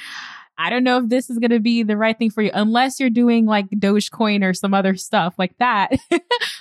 I 0.59 0.71
don't 0.71 0.85
know 0.85 0.99
if 0.99 1.09
this 1.09 1.29
is 1.29 1.39
going 1.39 1.51
to 1.51 1.61
be 1.61 1.83
the 1.83 1.97
right 1.97 2.19
thing 2.19 2.31
for 2.31 2.43
you 2.43 2.51
unless 2.55 2.99
you're 2.99 3.11
doing 3.11 3.47
like 3.47 3.69
Dogecoin 3.71 4.43
or 4.43 4.55
some 4.55 4.73
other 4.73 4.97
stuff 4.97 5.35
like 5.39 5.57
that. 5.59 5.93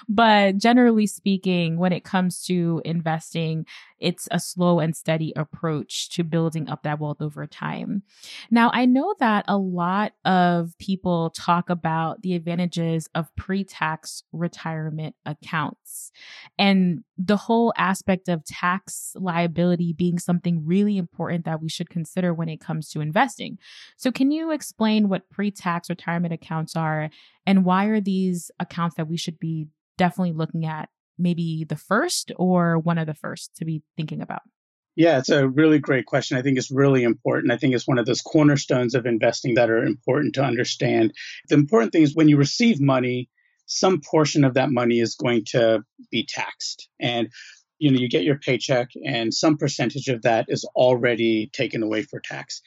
but 0.09 0.57
generally 0.57 1.07
speaking, 1.07 1.77
when 1.77 1.93
it 1.93 2.03
comes 2.03 2.43
to 2.45 2.81
investing, 2.83 3.65
it's 3.99 4.27
a 4.31 4.39
slow 4.39 4.79
and 4.79 4.95
steady 4.95 5.31
approach 5.35 6.09
to 6.09 6.23
building 6.23 6.69
up 6.69 6.83
that 6.83 6.99
wealth 6.99 7.21
over 7.21 7.47
time. 7.47 8.03
Now, 8.51 8.69
I 8.73 8.85
know 8.85 9.15
that 9.19 9.45
a 9.47 9.57
lot 9.57 10.13
of 10.25 10.77
people 10.79 11.29
talk 11.29 11.69
about 11.69 12.21
the 12.21 12.33
advantages 12.35 13.07
of 13.15 13.33
pre 13.35 13.63
tax 13.63 14.23
retirement 14.31 15.15
accounts 15.25 16.11
and 16.57 17.03
the 17.17 17.37
whole 17.37 17.73
aspect 17.77 18.27
of 18.27 18.43
tax 18.45 19.13
liability 19.15 19.93
being 19.93 20.19
something 20.19 20.65
really 20.65 20.97
important 20.97 21.45
that 21.45 21.61
we 21.61 21.69
should 21.69 21.89
consider 21.89 22.33
when 22.33 22.49
it 22.49 22.59
comes 22.59 22.89
to 22.89 23.01
investing. 23.01 23.57
So, 23.97 24.11
can 24.11 24.31
you 24.31 24.51
explain 24.51 25.07
what 25.07 25.29
pre 25.29 25.51
tax 25.51 25.89
retirement 25.89 26.33
accounts 26.33 26.75
are 26.75 27.09
and 27.45 27.63
why 27.63 27.85
are 27.85 28.01
these 28.01 28.51
accounts 28.59 28.95
that 28.95 29.07
we 29.07 29.17
should 29.17 29.39
be 29.39 29.67
definitely 29.97 30.33
looking 30.33 30.65
at 30.65 30.89
maybe 31.17 31.65
the 31.67 31.75
first 31.75 32.31
or 32.37 32.77
one 32.79 32.97
of 32.97 33.07
the 33.07 33.13
first 33.13 33.55
to 33.57 33.65
be 33.65 33.81
thinking 33.97 34.21
about? 34.21 34.41
Yeah, 34.95 35.17
it's 35.17 35.29
a 35.29 35.47
really 35.47 35.79
great 35.79 36.05
question. 36.05 36.37
I 36.37 36.41
think 36.41 36.57
it's 36.57 36.71
really 36.71 37.03
important. 37.03 37.51
I 37.51 37.57
think 37.57 37.75
it's 37.75 37.87
one 37.87 37.99
of 37.99 38.05
those 38.05 38.21
cornerstones 38.21 38.95
of 38.95 39.05
investing 39.05 39.55
that 39.55 39.69
are 39.69 39.83
important 39.83 40.35
to 40.35 40.43
understand. 40.43 41.13
The 41.49 41.55
important 41.55 41.91
thing 41.91 42.03
is 42.03 42.15
when 42.15 42.29
you 42.29 42.37
receive 42.37 42.79
money, 42.79 43.29
some 43.65 43.99
portion 43.99 44.45
of 44.45 44.53
that 44.53 44.71
money 44.71 44.99
is 44.99 45.15
going 45.15 45.43
to 45.47 45.81
be 46.11 46.25
taxed. 46.25 46.87
And 46.99 47.29
you 47.77 47.91
know, 47.91 47.99
you 47.99 48.07
get 48.07 48.23
your 48.23 48.39
paycheck 48.39 48.89
and 49.05 49.33
some 49.33 49.57
percentage 49.57 50.07
of 50.07 50.21
that 50.21 50.45
is 50.47 50.63
already 50.75 51.49
taken 51.51 51.83
away 51.83 52.03
for 52.03 52.21
tax. 52.21 52.61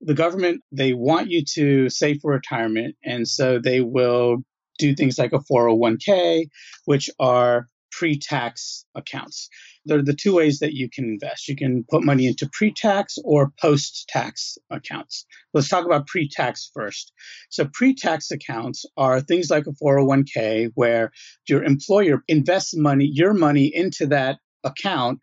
The 0.00 0.14
government, 0.14 0.62
they 0.72 0.92
want 0.92 1.30
you 1.30 1.44
to 1.54 1.88
save 1.88 2.20
for 2.20 2.32
retirement, 2.32 2.96
and 3.04 3.26
so 3.26 3.58
they 3.58 3.80
will 3.80 4.38
do 4.78 4.94
things 4.94 5.18
like 5.18 5.32
a 5.32 5.40
401k, 5.40 6.48
which 6.86 7.10
are 7.18 7.68
pre 7.90 8.18
tax 8.18 8.84
accounts. 8.94 9.48
There 9.84 9.98
are 9.98 10.04
the 10.04 10.14
two 10.14 10.34
ways 10.34 10.58
that 10.58 10.74
you 10.74 10.88
can 10.90 11.04
invest. 11.04 11.48
You 11.48 11.56
can 11.56 11.84
put 11.90 12.04
money 12.04 12.26
into 12.26 12.48
pre 12.52 12.72
tax 12.72 13.16
or 13.24 13.52
post 13.60 14.06
tax 14.08 14.58
accounts. 14.70 15.26
Let's 15.54 15.68
talk 15.68 15.86
about 15.86 16.06
pre 16.06 16.28
tax 16.28 16.70
first. 16.74 17.12
So, 17.50 17.68
pre 17.72 17.94
tax 17.94 18.30
accounts 18.30 18.84
are 18.96 19.20
things 19.20 19.50
like 19.50 19.66
a 19.66 19.72
401k 19.72 20.70
where 20.74 21.10
your 21.48 21.64
employer 21.64 22.22
invests 22.28 22.76
money, 22.76 23.10
your 23.12 23.34
money 23.34 23.70
into 23.74 24.06
that 24.08 24.38
account 24.64 25.20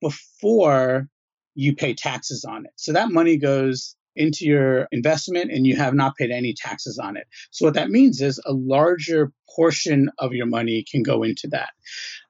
before 0.00 1.08
you 1.54 1.74
pay 1.74 1.94
taxes 1.94 2.44
on 2.44 2.66
it. 2.66 2.72
So, 2.76 2.92
that 2.92 3.10
money 3.10 3.36
goes 3.36 3.96
into 4.16 4.44
your 4.44 4.88
investment 4.92 5.50
and 5.50 5.66
you 5.66 5.76
have 5.76 5.94
not 5.94 6.16
paid 6.16 6.30
any 6.30 6.54
taxes 6.54 6.98
on 6.98 7.16
it. 7.16 7.26
So, 7.50 7.66
what 7.66 7.74
that 7.74 7.90
means 7.90 8.20
is 8.20 8.40
a 8.44 8.52
larger 8.52 9.32
portion 9.54 10.10
of 10.18 10.32
your 10.32 10.46
money 10.46 10.84
can 10.90 11.02
go 11.02 11.22
into 11.22 11.48
that. 11.48 11.70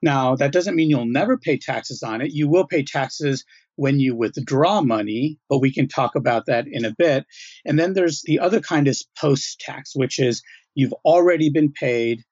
Now, 0.00 0.34
that 0.36 0.52
doesn't 0.52 0.74
mean 0.74 0.90
you'll 0.90 1.06
never 1.06 1.38
pay 1.38 1.58
taxes 1.58 2.02
on 2.02 2.20
it. 2.20 2.32
You 2.32 2.48
will 2.48 2.66
pay 2.66 2.82
taxes 2.82 3.44
when 3.76 4.00
you 4.00 4.14
withdraw 4.14 4.80
money, 4.80 5.38
but 5.48 5.58
we 5.58 5.72
can 5.72 5.88
talk 5.88 6.14
about 6.14 6.46
that 6.46 6.66
in 6.70 6.84
a 6.84 6.94
bit. 6.96 7.24
And 7.64 7.78
then 7.78 7.94
there's 7.94 8.22
the 8.22 8.40
other 8.40 8.60
kind 8.60 8.86
is 8.86 9.06
post 9.18 9.60
tax, 9.60 9.92
which 9.94 10.18
is 10.18 10.42
you've 10.74 10.94
already 11.04 11.50
been 11.50 11.72
paid 11.72 12.22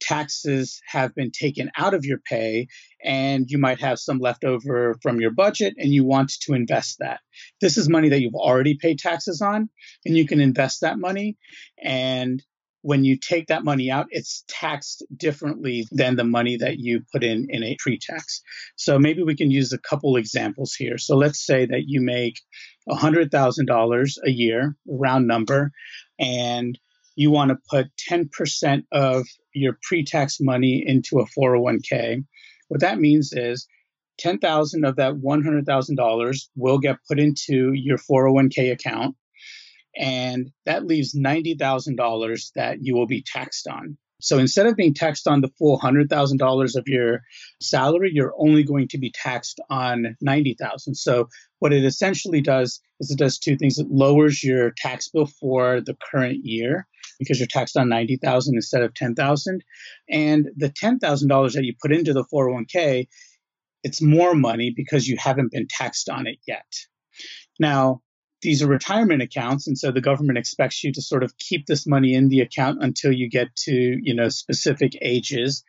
taxes 0.00 0.80
have 0.86 1.14
been 1.14 1.30
taken 1.30 1.70
out 1.76 1.94
of 1.94 2.04
your 2.04 2.18
pay 2.18 2.68
and 3.04 3.46
you 3.48 3.58
might 3.58 3.80
have 3.80 3.98
some 3.98 4.18
left 4.18 4.44
over 4.44 4.96
from 5.02 5.20
your 5.20 5.30
budget 5.30 5.74
and 5.78 5.92
you 5.92 6.04
want 6.04 6.32
to 6.42 6.54
invest 6.54 6.98
that. 7.00 7.20
This 7.60 7.76
is 7.76 7.88
money 7.88 8.08
that 8.10 8.20
you've 8.20 8.34
already 8.34 8.76
paid 8.76 8.98
taxes 8.98 9.40
on 9.40 9.68
and 10.04 10.16
you 10.16 10.26
can 10.26 10.40
invest 10.40 10.80
that 10.82 10.98
money 10.98 11.36
and 11.82 12.42
when 12.82 13.04
you 13.04 13.18
take 13.18 13.48
that 13.48 13.64
money 13.64 13.90
out, 13.90 14.06
it's 14.10 14.44
taxed 14.48 15.04
differently 15.16 15.86
than 15.90 16.16
the 16.16 16.24
money 16.24 16.56
that 16.56 16.78
you 16.78 17.02
put 17.12 17.24
in 17.24 17.48
in 17.50 17.62
a 17.64 17.76
pre-tax. 17.78 18.40
So 18.76 18.98
maybe 18.98 19.22
we 19.22 19.36
can 19.36 19.50
use 19.50 19.72
a 19.72 19.78
couple 19.78 20.16
examples 20.16 20.74
here. 20.74 20.96
So 20.96 21.16
let's 21.16 21.44
say 21.44 21.66
that 21.66 21.84
you 21.86 22.00
make 22.00 22.40
$100,000 22.88 24.10
a 24.24 24.30
year, 24.30 24.76
round 24.86 25.26
number, 25.26 25.72
and 26.18 26.78
you 27.18 27.32
want 27.32 27.48
to 27.50 27.58
put 27.68 27.88
10% 28.08 28.84
of 28.92 29.26
your 29.52 29.76
pre-tax 29.82 30.38
money 30.40 30.84
into 30.86 31.18
a 31.18 31.26
401k. 31.26 32.24
What 32.68 32.80
that 32.80 33.00
means 33.00 33.32
is 33.32 33.66
10,000 34.20 34.84
of 34.84 34.94
that 34.96 35.14
$100,000 35.14 36.48
will 36.54 36.78
get 36.78 36.96
put 37.08 37.18
into 37.18 37.72
your 37.72 37.98
401k 37.98 38.70
account 38.70 39.16
and 39.96 40.52
that 40.64 40.86
leaves 40.86 41.12
$90,000 41.12 42.52
that 42.54 42.78
you 42.82 42.94
will 42.94 43.08
be 43.08 43.24
taxed 43.26 43.66
on. 43.66 43.98
So 44.20 44.38
instead 44.38 44.66
of 44.66 44.76
being 44.76 44.94
taxed 44.94 45.28
on 45.28 45.40
the 45.40 45.50
full 45.58 45.78
$100,000 45.78 46.76
of 46.76 46.88
your 46.88 47.22
salary, 47.60 48.10
you're 48.12 48.34
only 48.36 48.64
going 48.64 48.88
to 48.88 48.98
be 48.98 49.12
taxed 49.12 49.60
on 49.70 50.16
90,000. 50.20 50.94
So 50.94 51.28
what 51.60 51.72
it 51.72 51.84
essentially 51.84 52.40
does 52.40 52.80
is 53.00 53.10
it 53.10 53.18
does 53.18 53.38
two 53.38 53.56
things. 53.56 53.78
It 53.78 53.88
lowers 53.90 54.42
your 54.42 54.72
tax 54.76 55.08
bill 55.08 55.26
for 55.26 55.80
the 55.80 55.96
current 56.10 56.40
year 56.42 56.86
because 57.18 57.38
you're 57.38 57.48
taxed 57.48 57.76
on 57.76 57.88
90,000 57.88 58.56
instead 58.56 58.82
of 58.82 58.94
10,000. 58.94 59.64
And 60.10 60.48
the 60.56 60.70
$10,000 60.70 61.52
that 61.52 61.64
you 61.64 61.74
put 61.80 61.92
into 61.92 62.12
the 62.12 62.24
401k, 62.24 63.06
it's 63.84 64.02
more 64.02 64.34
money 64.34 64.72
because 64.74 65.06
you 65.06 65.16
haven't 65.16 65.52
been 65.52 65.68
taxed 65.68 66.08
on 66.08 66.26
it 66.26 66.38
yet. 66.46 66.66
Now, 67.60 68.02
these 68.40 68.62
are 68.62 68.68
retirement 68.68 69.22
accounts 69.22 69.66
and 69.66 69.76
so 69.76 69.90
the 69.90 70.00
government 70.00 70.38
expects 70.38 70.84
you 70.84 70.92
to 70.92 71.02
sort 71.02 71.22
of 71.22 71.36
keep 71.38 71.66
this 71.66 71.86
money 71.86 72.14
in 72.14 72.28
the 72.28 72.40
account 72.40 72.82
until 72.82 73.12
you 73.12 73.28
get 73.28 73.54
to 73.56 73.72
you 73.72 74.14
know 74.14 74.28
specific 74.28 74.92
ages. 75.02 75.64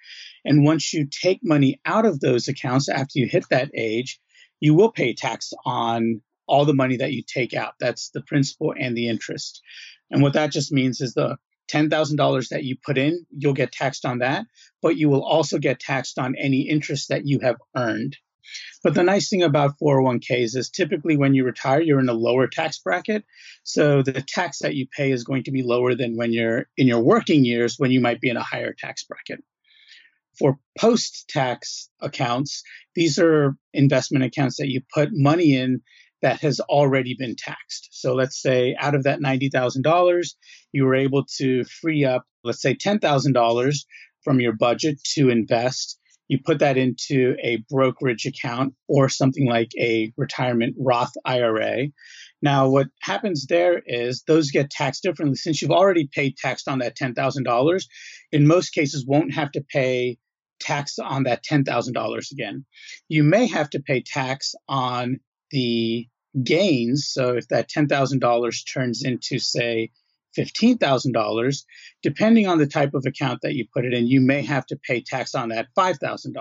And 0.46 0.64
once 0.64 0.94
you 0.94 1.08
take 1.10 1.40
money 1.44 1.82
out 1.86 2.06
of 2.06 2.20
those 2.20 2.48
accounts 2.48 2.88
after 2.88 3.20
you 3.20 3.28
hit 3.28 3.46
that 3.50 3.72
age 3.76 4.20
you 4.60 4.74
will 4.74 4.92
pay 4.92 5.14
tax 5.14 5.54
on 5.66 6.22
all 6.48 6.66
the 6.66 6.74
money 6.74 6.98
that 6.98 7.14
you 7.14 7.24
take 7.26 7.54
out. 7.54 7.74
That's 7.80 8.10
the 8.10 8.22
principal 8.22 8.74
and 8.78 8.96
the 8.96 9.08
interest. 9.08 9.62
And 10.10 10.22
what 10.22 10.34
that 10.34 10.52
just 10.52 10.72
means 10.72 11.02
is 11.02 11.14
the 11.14 11.38
$10,000 11.72 12.50
that 12.50 12.64
you 12.64 12.76
put 12.84 12.98
in, 12.98 13.26
you'll 13.30 13.54
get 13.54 13.72
taxed 13.72 14.06
on 14.06 14.20
that, 14.20 14.46
but 14.82 14.98
you 14.98 15.08
will 15.08 15.24
also 15.24 15.60
get 15.60 15.80
taxed 15.80 16.18
on 16.18 16.36
any 16.36 16.62
interest 16.62 17.10
that 17.10 17.28
you 17.28 17.40
have 17.42 17.58
earned. 17.78 18.18
But 18.84 18.94
the 18.94 19.03
nice 19.03 19.29
thing 19.29 19.44
about 19.44 19.75
401ks 19.82 20.56
is 20.56 20.70
typically 20.70 21.18
when 21.18 21.34
you 21.34 21.44
retire, 21.44 21.82
you're 21.82 22.00
in 22.00 22.10
a 22.10 22.13
lower 22.13 22.48
tax 22.48 22.79
bracket. 22.79 23.25
So 23.63 24.01
the 24.01 24.22
tax 24.22 24.60
that 24.60 24.75
you 24.75 24.88
pay 24.88 25.12
is 25.12 25.24
going 25.24 25.44
to 25.44 25.51
be 25.51 25.63
lower 25.63 25.96
than 25.96 26.15
when 26.15 26.32
you're 26.32 26.65
in 26.77 26.88
your 26.88 27.01
working 27.01 27.44
years 27.44 27.75
when 27.77 27.91
you 27.91 28.00
might 28.00 28.22
be 28.22 28.29
in 28.29 28.38
a 28.38 28.44
higher 28.44 28.74
tax 28.77 29.03
bracket. 29.03 29.44
For 30.38 30.58
post 30.77 31.25
tax 31.27 31.89
accounts, 32.01 32.63
these 32.96 33.20
are 33.20 33.58
investment 33.74 34.24
accounts 34.24 34.58
that 34.58 34.70
you 34.70 34.82
put 34.94 35.10
money 35.12 35.56
in 35.56 35.82
that 36.22 36.39
has 36.41 36.60
already 36.62 37.15
been 37.18 37.36
taxed. 37.36 37.89
So 37.91 38.13
let's 38.13 38.41
say 38.41 38.75
out 38.79 38.96
of 38.96 39.03
that 39.03 39.20
$90,000, 39.20 40.27
you 40.72 40.86
were 40.86 40.96
able 40.96 41.25
to 41.38 41.63
free 41.65 42.06
up, 42.06 42.25
let's 42.44 42.62
say 42.62 42.75
$10,000 42.75 43.75
from 44.24 44.39
your 44.39 44.53
budget 44.53 45.01
to 45.15 45.29
invest 45.29 45.99
You 46.29 46.39
put 46.45 46.59
that 46.59 46.77
into 46.77 47.36
a 47.43 47.57
brokerage 47.69 48.25
account 48.25 48.75
or 48.88 49.09
something 49.09 49.48
like 49.48 49.71
a 49.77 50.13
retirement 50.15 50.75
Roth 50.79 51.12
IRA. 51.25 51.88
Now, 52.41 52.69
what 52.69 52.88
happens 53.01 53.48
there 53.48 53.81
is 53.86 54.24
those 54.27 54.51
get 54.51 54.69
taxed 54.69 55.03
differently. 55.03 55.36
Since 55.36 55.62
you've 55.62 55.71
already 55.71 56.07
paid 56.07 56.38
tax 56.38 56.67
on 56.67 56.79
that 56.79 56.95
$10,000, 56.95 57.83
in 58.31 58.48
most 58.48 58.69
cases, 58.69 59.05
won't 59.05 59.33
have 59.33 59.51
to 59.53 59.62
pay 59.62 60.17
tax 60.59 61.00
on 61.00 61.24
that 61.24 61.43
$10,000 61.43 62.31
again. 62.31 62.65
You 63.07 63.24
may 63.24 63.48
have 63.48 63.69
to 63.71 63.81
pay 63.81 64.01
tax 64.05 64.53
on 64.67 65.19
the 65.51 66.07
gains. 66.43 67.09
So 67.12 67.38
if 67.38 67.48
that 67.48 67.69
$10,000 67.69 68.74
turns 68.74 69.03
into, 69.03 69.39
say, 69.39 69.89
$15,000, 70.38 71.63
depending 72.01 72.48
on 72.48 72.57
the 72.57 72.67
type 72.67 72.93
of 72.93 73.05
account 73.05 73.39
that 73.41 73.55
you 73.55 73.65
put 73.74 73.86
it 73.86 73.93
in, 73.93 74.07
you 74.07 74.21
may 74.21 74.41
have 74.41 74.65
to 74.67 74.77
pay 74.77 75.01
tax 75.01 75.36
on 75.36 75.50
that 75.50 75.67
$5,000 75.77 76.33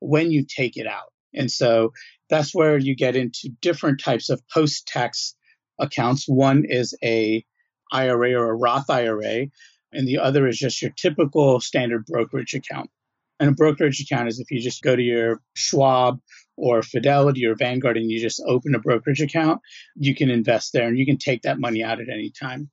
when 0.00 0.30
you 0.30 0.44
take 0.44 0.76
it 0.76 0.86
out. 0.86 1.12
And 1.34 1.50
so 1.50 1.92
that's 2.28 2.54
where 2.54 2.78
you 2.78 2.94
get 2.96 3.16
into 3.16 3.50
different 3.60 4.00
types 4.00 4.30
of 4.30 4.42
post 4.52 4.86
tax 4.86 5.34
accounts. 5.78 6.28
One 6.28 6.64
is 6.66 6.96
a 7.02 7.44
IRA 7.92 8.34
or 8.34 8.50
a 8.50 8.56
Roth 8.56 8.90
IRA, 8.90 9.46
and 9.92 10.08
the 10.08 10.18
other 10.18 10.46
is 10.46 10.58
just 10.58 10.80
your 10.80 10.92
typical 10.92 11.60
standard 11.60 12.06
brokerage 12.06 12.54
account. 12.54 12.90
And 13.38 13.48
a 13.48 13.54
brokerage 13.54 14.00
account 14.00 14.28
is 14.28 14.38
if 14.38 14.50
you 14.50 14.60
just 14.60 14.82
go 14.82 14.94
to 14.94 15.02
your 15.02 15.40
Schwab 15.54 16.20
or 16.56 16.82
Fidelity 16.82 17.46
or 17.46 17.54
Vanguard 17.54 17.96
and 17.96 18.10
you 18.10 18.20
just 18.20 18.42
open 18.46 18.74
a 18.74 18.78
brokerage 18.78 19.22
account, 19.22 19.62
you 19.96 20.14
can 20.14 20.30
invest 20.30 20.72
there 20.72 20.86
and 20.86 20.98
you 20.98 21.06
can 21.06 21.16
take 21.16 21.42
that 21.42 21.58
money 21.58 21.82
out 21.82 22.00
at 22.00 22.10
any 22.12 22.30
time. 22.30 22.70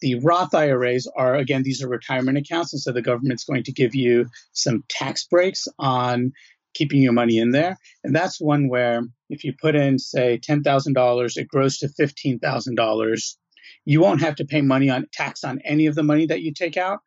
The 0.00 0.20
Roth 0.20 0.54
IRAs 0.54 1.10
are, 1.16 1.34
again, 1.34 1.62
these 1.62 1.82
are 1.82 1.88
retirement 1.88 2.38
accounts. 2.38 2.72
And 2.72 2.80
so 2.80 2.92
the 2.92 3.02
government's 3.02 3.44
going 3.44 3.64
to 3.64 3.72
give 3.72 3.94
you 3.94 4.26
some 4.52 4.84
tax 4.88 5.24
breaks 5.24 5.66
on 5.78 6.32
keeping 6.74 7.02
your 7.02 7.12
money 7.12 7.38
in 7.38 7.50
there. 7.50 7.76
And 8.04 8.14
that's 8.14 8.40
one 8.40 8.68
where 8.68 9.02
if 9.28 9.44
you 9.44 9.52
put 9.60 9.74
in, 9.74 9.98
say, 9.98 10.38
$10,000, 10.38 11.36
it 11.36 11.48
grows 11.48 11.78
to 11.78 11.88
$15,000. 11.88 13.36
You 13.84 14.00
won't 14.00 14.20
have 14.20 14.36
to 14.36 14.44
pay 14.44 14.60
money 14.60 14.90
on 14.90 15.06
tax 15.12 15.44
on 15.44 15.60
any 15.64 15.86
of 15.86 15.94
the 15.94 16.02
money 16.02 16.26
that 16.26 16.42
you 16.42 16.52
take 16.52 16.76
out. 16.76 17.00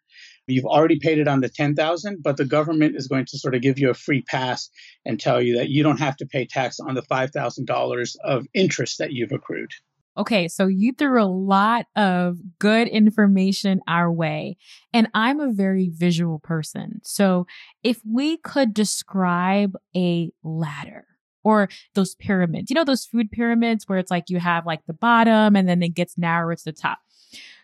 You've 0.47 0.65
already 0.65 0.99
paid 0.99 1.19
it 1.19 1.27
on 1.27 1.39
the 1.39 1.49
10,000, 1.49 2.21
but 2.21 2.35
the 2.35 2.45
government 2.45 2.95
is 2.97 3.07
going 3.07 3.25
to 3.27 3.37
sort 3.37 3.55
of 3.55 3.61
give 3.61 3.79
you 3.79 3.89
a 3.89 3.93
free 3.93 4.21
pass 4.21 4.69
and 5.05 5.19
tell 5.19 5.41
you 5.41 5.57
that 5.57 5.69
you 5.69 5.83
don't 5.83 5.99
have 5.99 6.17
to 6.17 6.25
pay 6.25 6.45
tax 6.45 6.79
on 6.79 6.95
the 6.95 7.03
$5,000 7.03 8.15
of 8.23 8.47
interest 8.53 8.97
that 8.97 9.13
you've 9.13 9.31
accrued. 9.31 9.71
Okay, 10.17 10.49
so 10.49 10.67
you 10.67 10.91
threw 10.91 11.23
a 11.23 11.25
lot 11.25 11.85
of 11.95 12.37
good 12.59 12.89
information 12.89 13.79
our 13.87 14.11
way, 14.11 14.57
and 14.93 15.07
I'm 15.13 15.39
a 15.39 15.53
very 15.53 15.89
visual 15.89 16.39
person. 16.39 16.99
So 17.03 17.47
if 17.81 18.01
we 18.05 18.37
could 18.37 18.73
describe 18.73 19.77
a 19.95 20.31
ladder 20.43 21.05
or 21.43 21.69
those 21.95 22.15
pyramids, 22.15 22.69
you 22.69 22.75
know, 22.75 22.83
those 22.83 23.05
food 23.05 23.31
pyramids 23.31 23.87
where 23.87 23.99
it's 23.99 24.11
like 24.11 24.29
you 24.29 24.39
have 24.39 24.65
like 24.65 24.85
the 24.85 24.93
bottom 24.93 25.55
and 25.55 25.67
then 25.67 25.81
it 25.81 25.95
gets 25.95 26.17
narrower 26.17 26.55
to 26.55 26.65
the 26.65 26.73
top. 26.73 26.99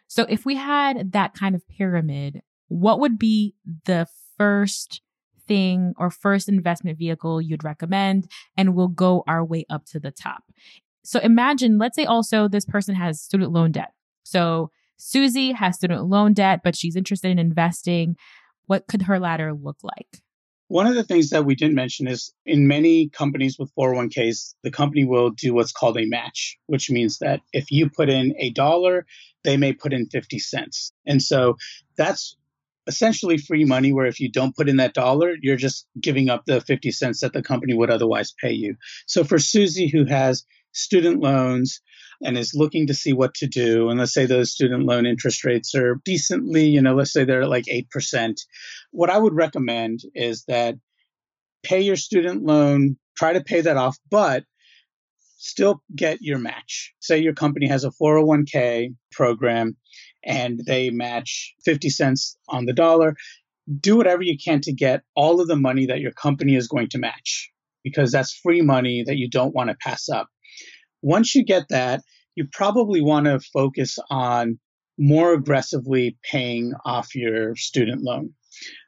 So 0.07 0.25
if 0.29 0.45
we 0.45 0.55
had 0.55 1.11
that 1.11 1.33
kind 1.33 1.53
of 1.53 1.67
pyramid, 1.67 2.41
what 2.69 2.99
would 3.01 3.19
be 3.19 3.55
the 3.85 4.07
first 4.37 5.01
thing 5.47 5.93
or 5.97 6.09
first 6.09 6.47
investment 6.47 6.97
vehicle 6.97 7.41
you'd 7.41 7.63
recommend? 7.63 8.31
And 8.55 8.73
we'll 8.73 8.87
go 8.87 9.23
our 9.27 9.43
way 9.43 9.65
up 9.69 9.85
to 9.87 9.99
the 9.99 10.11
top. 10.11 10.43
So 11.07 11.21
imagine, 11.21 11.77
let's 11.77 11.95
say 11.95 12.03
also 12.03 12.49
this 12.49 12.65
person 12.65 12.93
has 12.93 13.21
student 13.21 13.53
loan 13.53 13.71
debt. 13.71 13.93
So 14.23 14.71
Susie 14.97 15.53
has 15.53 15.77
student 15.77 16.03
loan 16.03 16.33
debt, 16.33 16.59
but 16.65 16.75
she's 16.75 16.97
interested 16.97 17.31
in 17.31 17.39
investing. 17.39 18.17
What 18.65 18.87
could 18.87 19.03
her 19.03 19.17
ladder 19.17 19.53
look 19.53 19.77
like? 19.83 20.21
One 20.67 20.85
of 20.85 20.95
the 20.95 21.05
things 21.05 21.29
that 21.29 21.45
we 21.45 21.55
didn't 21.55 21.75
mention 21.75 22.07
is 22.07 22.33
in 22.45 22.67
many 22.67 23.07
companies 23.07 23.57
with 23.57 23.73
401ks, 23.75 24.55
the 24.63 24.71
company 24.71 25.05
will 25.05 25.29
do 25.29 25.53
what's 25.53 25.71
called 25.71 25.97
a 25.97 26.05
match, 26.05 26.57
which 26.65 26.91
means 26.91 27.19
that 27.19 27.39
if 27.53 27.71
you 27.71 27.89
put 27.89 28.09
in 28.09 28.35
a 28.37 28.49
dollar, 28.49 29.05
they 29.45 29.55
may 29.55 29.71
put 29.71 29.93
in 29.93 30.09
50 30.09 30.39
cents. 30.39 30.91
And 31.05 31.21
so 31.21 31.55
that's 31.95 32.35
essentially 32.85 33.37
free 33.37 33.63
money 33.63 33.93
where 33.93 34.07
if 34.07 34.19
you 34.19 34.29
don't 34.29 34.55
put 34.55 34.67
in 34.67 34.77
that 34.77 34.93
dollar, 34.93 35.35
you're 35.41 35.55
just 35.55 35.87
giving 36.01 36.29
up 36.29 36.43
the 36.45 36.59
50 36.59 36.91
cents 36.91 37.21
that 37.21 37.31
the 37.31 37.43
company 37.43 37.73
would 37.73 37.89
otherwise 37.89 38.33
pay 38.33 38.51
you. 38.51 38.75
So 39.05 39.23
for 39.23 39.39
Susie, 39.39 39.87
who 39.87 40.03
has 40.03 40.45
student 40.71 41.21
loans 41.21 41.81
and 42.23 42.37
is 42.37 42.53
looking 42.55 42.87
to 42.87 42.93
see 42.93 43.13
what 43.13 43.33
to 43.35 43.47
do, 43.47 43.89
and 43.89 43.99
let's 43.99 44.13
say 44.13 44.25
those 44.25 44.51
student 44.51 44.83
loan 44.83 45.05
interest 45.05 45.43
rates 45.43 45.75
are 45.75 46.01
decently, 46.03 46.65
you 46.65 46.81
know, 46.81 46.95
let's 46.95 47.13
say 47.13 47.23
they're 47.23 47.43
at 47.43 47.49
like 47.49 47.65
8%, 47.65 48.33
what 48.91 49.09
I 49.09 49.17
would 49.17 49.35
recommend 49.35 50.01
is 50.15 50.43
that 50.47 50.75
pay 51.63 51.81
your 51.81 51.95
student 51.95 52.43
loan, 52.43 52.97
try 53.15 53.33
to 53.33 53.43
pay 53.43 53.61
that 53.61 53.77
off, 53.77 53.97
but 54.09 54.43
still 55.37 55.81
get 55.95 56.21
your 56.21 56.39
match. 56.39 56.93
Say 56.99 57.19
your 57.19 57.33
company 57.33 57.67
has 57.67 57.83
a 57.83 57.91
401k 57.91 58.95
program 59.11 59.77
and 60.23 60.59
they 60.65 60.89
match 60.89 61.53
50 61.63 61.89
cents 61.89 62.37
on 62.49 62.65
the 62.65 62.73
dollar. 62.73 63.15
Do 63.79 63.97
whatever 63.97 64.23
you 64.23 64.37
can 64.37 64.61
to 64.61 64.73
get 64.73 65.03
all 65.15 65.41
of 65.41 65.47
the 65.47 65.55
money 65.55 65.85
that 65.85 65.99
your 65.99 66.11
company 66.11 66.55
is 66.55 66.67
going 66.67 66.89
to 66.89 66.97
match 66.97 67.51
because 67.83 68.11
that's 68.11 68.33
free 68.33 68.61
money 68.61 69.03
that 69.05 69.17
you 69.17 69.29
don't 69.29 69.53
want 69.53 69.69
to 69.69 69.75
pass 69.75 70.09
up. 70.09 70.27
Once 71.07 71.33
you 71.33 71.45
get 71.45 71.63
that, 71.69 72.01
you 72.35 72.45
probably 72.51 73.01
want 73.01 73.27
to 73.27 73.39
focus 73.39 73.97
on 74.09 74.59
more 74.97 75.31
aggressively 75.31 76.17
paying 76.29 76.73
off 76.83 77.15
your 77.15 77.55
student 77.55 78.01
loan. 78.01 78.31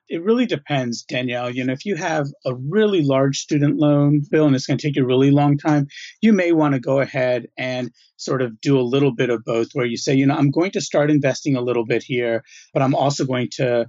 It 0.09 0.21
really 0.21 0.45
depends, 0.45 1.03
Danielle. 1.03 1.49
You 1.49 1.63
know, 1.63 1.71
if 1.71 1.85
you 1.85 1.95
have 1.95 2.25
a 2.45 2.53
really 2.55 3.03
large 3.03 3.37
student 3.37 3.77
loan 3.77 4.23
bill 4.29 4.47
and 4.47 4.55
it's 4.55 4.65
going 4.65 4.77
to 4.77 4.85
take 4.85 4.97
you 4.97 5.03
a 5.03 5.07
really 5.07 5.31
long 5.31 5.57
time, 5.57 5.87
you 6.19 6.33
may 6.33 6.51
want 6.51 6.73
to 6.73 6.81
go 6.81 6.99
ahead 6.99 7.45
and 7.57 7.89
sort 8.17 8.41
of 8.41 8.59
do 8.59 8.77
a 8.77 8.81
little 8.81 9.15
bit 9.15 9.29
of 9.29 9.45
both 9.45 9.69
where 9.71 9.85
you 9.85 9.95
say, 9.95 10.13
you 10.13 10.25
know, 10.25 10.35
I'm 10.35 10.51
going 10.51 10.71
to 10.71 10.81
start 10.81 11.09
investing 11.09 11.55
a 11.55 11.61
little 11.61 11.85
bit 11.85 12.03
here, 12.03 12.43
but 12.73 12.81
I'm 12.81 12.95
also 12.95 13.23
going 13.23 13.47
to 13.53 13.85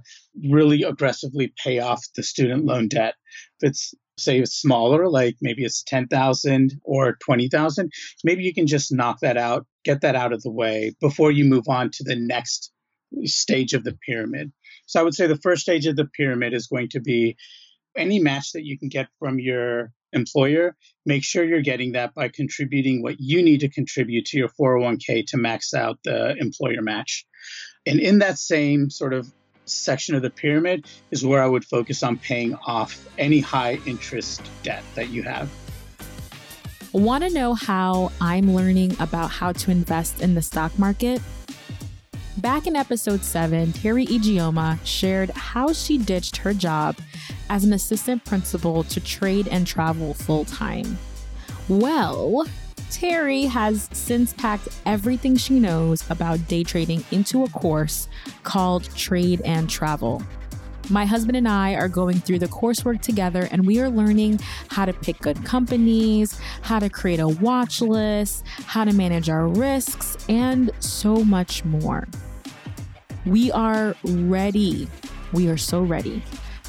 really 0.49 0.83
aggressively 0.83 1.53
pay 1.61 1.79
off 1.79 2.01
the 2.15 2.23
student 2.23 2.63
loan 2.63 2.87
debt. 2.87 3.15
If 3.59 3.71
it's 3.71 3.93
say 4.21 4.39
it's 4.39 4.55
smaller, 4.55 5.09
like 5.09 5.37
maybe 5.41 5.63
it's 5.63 5.83
10,000 5.83 6.79
or 6.83 7.17
20,000, 7.23 7.91
maybe 8.23 8.43
you 8.43 8.53
can 8.53 8.67
just 8.67 8.93
knock 8.93 9.19
that 9.21 9.37
out, 9.37 9.65
get 9.83 10.01
that 10.01 10.15
out 10.15 10.33
of 10.33 10.41
the 10.41 10.51
way 10.51 10.93
before 11.01 11.31
you 11.31 11.45
move 11.45 11.67
on 11.67 11.89
to 11.91 12.03
the 12.03 12.15
next 12.15 12.71
stage 13.25 13.73
of 13.73 13.83
the 13.83 13.97
pyramid. 14.05 14.51
So 14.85 14.99
I 14.99 15.03
would 15.03 15.15
say 15.15 15.27
the 15.27 15.37
first 15.37 15.61
stage 15.61 15.85
of 15.85 15.95
the 15.95 16.05
pyramid 16.05 16.53
is 16.53 16.67
going 16.67 16.89
to 16.89 16.99
be 16.99 17.37
any 17.97 18.19
match 18.19 18.53
that 18.53 18.65
you 18.65 18.77
can 18.79 18.89
get 18.89 19.07
from 19.19 19.39
your 19.39 19.91
employer, 20.13 20.75
make 21.05 21.23
sure 21.23 21.43
you're 21.43 21.61
getting 21.61 21.93
that 21.93 22.13
by 22.13 22.29
contributing 22.29 23.01
what 23.01 23.19
you 23.19 23.43
need 23.43 23.61
to 23.61 23.69
contribute 23.69 24.25
to 24.25 24.37
your 24.37 24.49
401k 24.49 25.25
to 25.27 25.37
max 25.37 25.73
out 25.73 25.99
the 26.03 26.35
employer 26.37 26.81
match. 26.81 27.25
And 27.85 27.99
in 27.99 28.19
that 28.19 28.37
same 28.37 28.89
sort 28.89 29.13
of 29.13 29.31
section 29.65 30.15
of 30.15 30.21
the 30.21 30.29
pyramid 30.29 30.87
is 31.11 31.25
where 31.25 31.41
I 31.41 31.47
would 31.47 31.65
focus 31.65 32.03
on 32.03 32.17
paying 32.17 32.55
off 32.65 33.07
any 33.17 33.39
high 33.39 33.79
interest 33.85 34.41
debt 34.63 34.83
that 34.95 35.09
you 35.09 35.23
have. 35.23 35.49
Want 36.93 37.23
to 37.23 37.29
know 37.29 37.53
how 37.53 38.11
I'm 38.19 38.53
learning 38.53 38.97
about 38.99 39.31
how 39.31 39.53
to 39.53 39.71
invest 39.71 40.21
in 40.21 40.35
the 40.35 40.41
stock 40.41 40.77
market? 40.77 41.21
Back 42.37 42.65
in 42.65 42.75
episode 42.75 43.23
7, 43.23 43.67
Teri 43.73 44.07
Ijeoma 44.07 44.79
shared 44.85 45.29
how 45.31 45.73
she 45.73 45.97
ditched 45.97 46.37
her 46.37 46.53
job 46.53 46.97
as 47.49 47.63
an 47.63 47.73
assistant 47.73 48.25
principal 48.25 48.83
to 48.85 48.99
trade 48.99 49.47
and 49.49 49.67
travel 49.67 50.13
full 50.13 50.45
time. 50.45 50.97
Well, 51.67 52.45
Teri 52.91 53.47
has 53.47 53.89
since 53.93 54.33
packed 54.33 54.67
everything 54.85 55.37
she 55.37 55.59
knows 55.59 56.07
about 56.11 56.45
day 56.49 56.63
trading 56.63 57.03
into 57.11 57.43
a 57.43 57.49
course 57.49 58.09
called 58.43 58.83
Trade 58.95 59.41
and 59.45 59.69
Travel. 59.69 60.21
My 60.89 61.05
husband 61.05 61.37
and 61.37 61.47
I 61.47 61.75
are 61.75 61.87
going 61.87 62.19
through 62.19 62.39
the 62.39 62.49
coursework 62.49 63.01
together 63.01 63.47
and 63.49 63.65
we 63.65 63.79
are 63.79 63.89
learning 63.89 64.41
how 64.67 64.83
to 64.83 64.91
pick 64.91 65.19
good 65.19 65.43
companies, 65.45 66.37
how 66.63 66.79
to 66.79 66.89
create 66.89 67.21
a 67.21 67.29
watch 67.29 67.79
list, 67.81 68.45
how 68.65 68.83
to 68.83 68.91
manage 68.91 69.29
our 69.29 69.47
risks, 69.47 70.17
and 70.27 70.69
so 70.79 71.23
much 71.23 71.63
more. 71.63 72.09
We 73.25 73.53
are 73.53 73.95
ready. 74.03 74.89
We 75.31 75.47
are 75.47 75.57
so 75.57 75.81
ready 75.81 76.21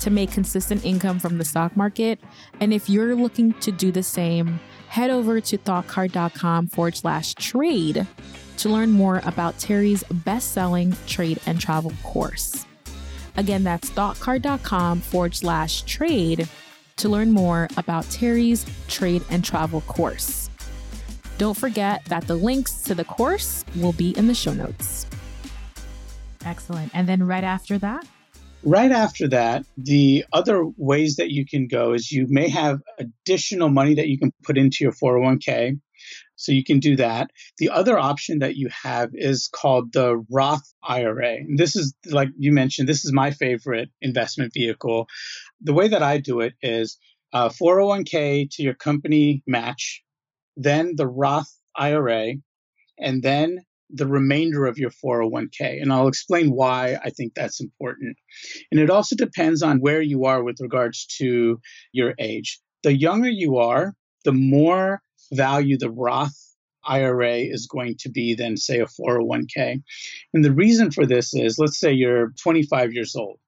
to 0.02 0.10
make 0.10 0.30
consistent 0.30 0.84
income 0.84 1.18
from 1.18 1.38
the 1.38 1.44
stock 1.44 1.76
market. 1.76 2.20
And 2.60 2.72
if 2.72 2.88
you're 2.88 3.16
looking 3.16 3.54
to 3.54 3.72
do 3.72 3.90
the 3.90 4.02
same, 4.04 4.60
head 4.92 5.08
over 5.08 5.40
to 5.40 5.56
thoughtcard.com 5.56 6.66
forward 6.66 6.94
slash 6.94 7.34
trade 7.36 8.06
to 8.58 8.68
learn 8.68 8.90
more 8.90 9.22
about 9.24 9.56
Teri's 9.56 10.04
best 10.04 10.52
selling 10.52 10.94
trade 11.06 11.40
and 11.46 11.58
travel 11.58 11.94
course. 12.02 12.66
Again, 13.38 13.64
that's 13.64 13.88
thoughtcard.com 13.88 15.00
forward 15.00 15.34
slash 15.34 15.80
trade 15.84 16.46
to 16.96 17.08
learn 17.08 17.30
more 17.30 17.68
about 17.78 18.04
Teri's 18.04 18.66
trade 18.86 19.22
and 19.30 19.42
travel 19.42 19.80
course. 19.80 20.50
Don't 21.38 21.56
forget 21.56 22.04
that 22.10 22.26
the 22.26 22.36
links 22.36 22.82
to 22.82 22.94
the 22.94 23.04
course 23.04 23.64
will 23.76 23.94
be 23.94 24.10
in 24.18 24.26
the 24.26 24.34
show 24.34 24.52
notes. 24.52 25.06
Excellent. 26.44 26.90
And 26.92 27.08
then 27.08 27.22
right 27.22 27.44
after 27.44 27.78
that, 27.78 28.06
Right 28.64 28.92
after 28.92 29.28
that, 29.28 29.64
the 29.76 30.24
other 30.32 30.64
ways 30.76 31.16
that 31.16 31.30
you 31.30 31.44
can 31.44 31.66
go 31.66 31.94
is 31.94 32.12
you 32.12 32.26
may 32.28 32.48
have 32.48 32.80
additional 32.98 33.68
money 33.68 33.94
that 33.96 34.06
you 34.08 34.18
can 34.18 34.32
put 34.44 34.56
into 34.56 34.78
your 34.84 34.92
401k. 34.92 35.80
So 36.36 36.52
you 36.52 36.64
can 36.64 36.80
do 36.80 36.96
that. 36.96 37.30
The 37.58 37.70
other 37.70 37.98
option 37.98 38.40
that 38.40 38.56
you 38.56 38.68
have 38.82 39.10
is 39.14 39.48
called 39.52 39.92
the 39.92 40.24
Roth 40.30 40.72
IRA. 40.82 41.36
And 41.36 41.58
this 41.58 41.76
is, 41.76 41.94
like 42.06 42.30
you 42.36 42.52
mentioned, 42.52 42.88
this 42.88 43.04
is 43.04 43.12
my 43.12 43.30
favorite 43.30 43.90
investment 44.00 44.52
vehicle. 44.52 45.06
The 45.60 45.72
way 45.72 45.88
that 45.88 46.02
I 46.02 46.18
do 46.18 46.40
it 46.40 46.54
is 46.62 46.98
uh, 47.32 47.48
401k 47.48 48.50
to 48.52 48.62
your 48.62 48.74
company 48.74 49.42
match, 49.46 50.02
then 50.56 50.94
the 50.96 51.06
Roth 51.06 51.52
IRA, 51.76 52.34
and 52.98 53.22
then 53.22 53.58
the 53.92 54.06
remainder 54.06 54.66
of 54.66 54.78
your 54.78 54.90
401k. 54.90 55.80
And 55.80 55.92
I'll 55.92 56.08
explain 56.08 56.52
why 56.52 56.96
I 57.04 57.10
think 57.10 57.34
that's 57.34 57.60
important. 57.60 58.16
And 58.70 58.80
it 58.80 58.90
also 58.90 59.14
depends 59.14 59.62
on 59.62 59.80
where 59.80 60.00
you 60.00 60.24
are 60.24 60.42
with 60.42 60.60
regards 60.60 61.06
to 61.18 61.60
your 61.92 62.14
age. 62.18 62.58
The 62.82 62.96
younger 62.96 63.28
you 63.28 63.58
are, 63.58 63.94
the 64.24 64.32
more 64.32 65.02
value 65.32 65.78
the 65.78 65.90
Roth 65.90 66.36
IRA 66.84 67.36
is 67.36 67.66
going 67.66 67.96
to 68.00 68.10
be 68.10 68.34
than, 68.34 68.56
say, 68.56 68.80
a 68.80 68.86
401k. 68.86 69.82
And 70.34 70.44
the 70.44 70.52
reason 70.52 70.90
for 70.90 71.06
this 71.06 71.34
is 71.34 71.58
let's 71.58 71.78
say 71.78 71.92
you're 71.92 72.32
25 72.42 72.92
years 72.92 73.14
old. 73.14 73.38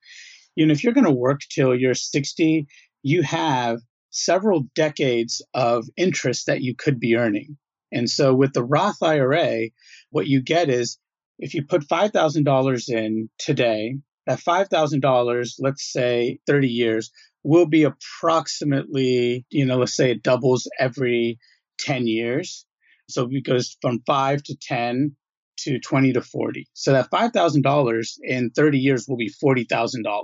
You 0.54 0.66
know, 0.66 0.72
if 0.72 0.84
you're 0.84 0.92
going 0.92 1.04
to 1.04 1.10
work 1.10 1.40
till 1.50 1.74
you're 1.74 1.94
60, 1.94 2.66
you 3.02 3.22
have 3.22 3.80
several 4.10 4.64
decades 4.76 5.42
of 5.54 5.86
interest 5.96 6.46
that 6.46 6.60
you 6.60 6.74
could 6.76 7.00
be 7.00 7.16
earning. 7.16 7.56
And 7.92 8.08
so 8.08 8.34
with 8.34 8.52
the 8.52 8.64
Roth 8.64 9.02
IRA, 9.02 9.68
what 10.14 10.28
you 10.28 10.40
get 10.40 10.70
is 10.70 10.96
if 11.40 11.54
you 11.54 11.64
put 11.64 11.88
$5,000 11.88 12.88
in 12.88 13.28
today, 13.36 13.96
that 14.26 14.38
$5,000, 14.38 15.54
let's 15.58 15.92
say 15.92 16.38
30 16.46 16.68
years, 16.68 17.10
will 17.42 17.66
be 17.66 17.82
approximately, 17.82 19.44
you 19.50 19.66
know, 19.66 19.78
let's 19.78 19.96
say 19.96 20.12
it 20.12 20.22
doubles 20.22 20.70
every 20.78 21.40
10 21.80 22.06
years. 22.06 22.64
So 23.08 23.28
it 23.28 23.44
goes 23.44 23.76
from 23.82 24.02
5 24.06 24.44
to 24.44 24.56
10 24.62 25.16
to 25.58 25.80
20 25.80 26.12
to 26.12 26.22
40. 26.22 26.68
So 26.74 26.92
that 26.92 27.10
$5,000 27.10 28.06
in 28.22 28.50
30 28.50 28.78
years 28.78 29.06
will 29.08 29.16
be 29.16 29.32
$40,000. 29.44 30.22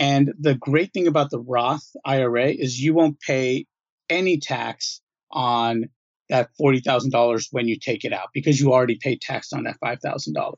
And 0.00 0.32
the 0.40 0.56
great 0.56 0.92
thing 0.92 1.06
about 1.06 1.30
the 1.30 1.40
Roth 1.40 1.88
IRA 2.04 2.48
is 2.48 2.80
you 2.80 2.94
won't 2.94 3.20
pay 3.20 3.66
any 4.10 4.40
tax 4.40 5.00
on 5.30 5.84
that 6.28 6.50
$40,000 6.60 7.46
when 7.52 7.68
you 7.68 7.78
take 7.78 8.04
it 8.04 8.12
out 8.12 8.28
because 8.34 8.60
you 8.60 8.72
already 8.72 8.98
paid 9.00 9.20
tax 9.20 9.52
on 9.52 9.64
that 9.64 9.78
$5,000. 9.82 10.54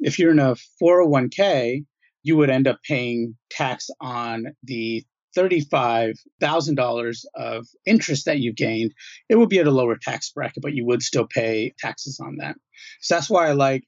If 0.00 0.18
you're 0.18 0.32
in 0.32 0.38
a 0.38 0.56
401k, 0.82 1.84
you 2.22 2.36
would 2.36 2.50
end 2.50 2.66
up 2.66 2.82
paying 2.82 3.36
tax 3.50 3.88
on 4.00 4.46
the 4.62 5.04
$35,000 5.36 7.24
of 7.34 7.66
interest 7.84 8.24
that 8.24 8.40
you've 8.40 8.56
gained. 8.56 8.92
It 9.28 9.36
would 9.36 9.48
be 9.48 9.58
at 9.58 9.66
a 9.66 9.70
lower 9.70 9.96
tax 9.96 10.30
bracket, 10.30 10.62
but 10.62 10.74
you 10.74 10.84
would 10.86 11.02
still 11.02 11.26
pay 11.26 11.74
taxes 11.78 12.20
on 12.20 12.38
that. 12.38 12.56
So 13.00 13.14
that's 13.14 13.30
why 13.30 13.48
I 13.48 13.52
like 13.52 13.84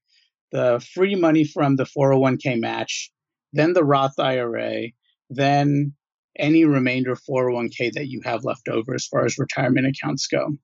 the 0.53 0.85
free 0.94 1.14
money 1.14 1.44
from 1.44 1.77
the 1.77 1.85
401k 1.85 2.61
match, 2.61 3.11
then 3.53 3.72
the 3.72 3.85
Roth 3.85 4.18
IRA, 4.18 4.88
then 5.31 5.94
any 6.38 6.64
remainder 6.64 7.16
401k 7.16 7.92
that 7.94 8.09
you 8.09 8.20
have 8.24 8.44
left 8.44 8.68
over 8.68 8.94
as 8.94 9.07
far 9.07 9.24
as 9.24 9.38
retirement 9.38 9.87
accounts 9.87 10.27
go 10.29 10.57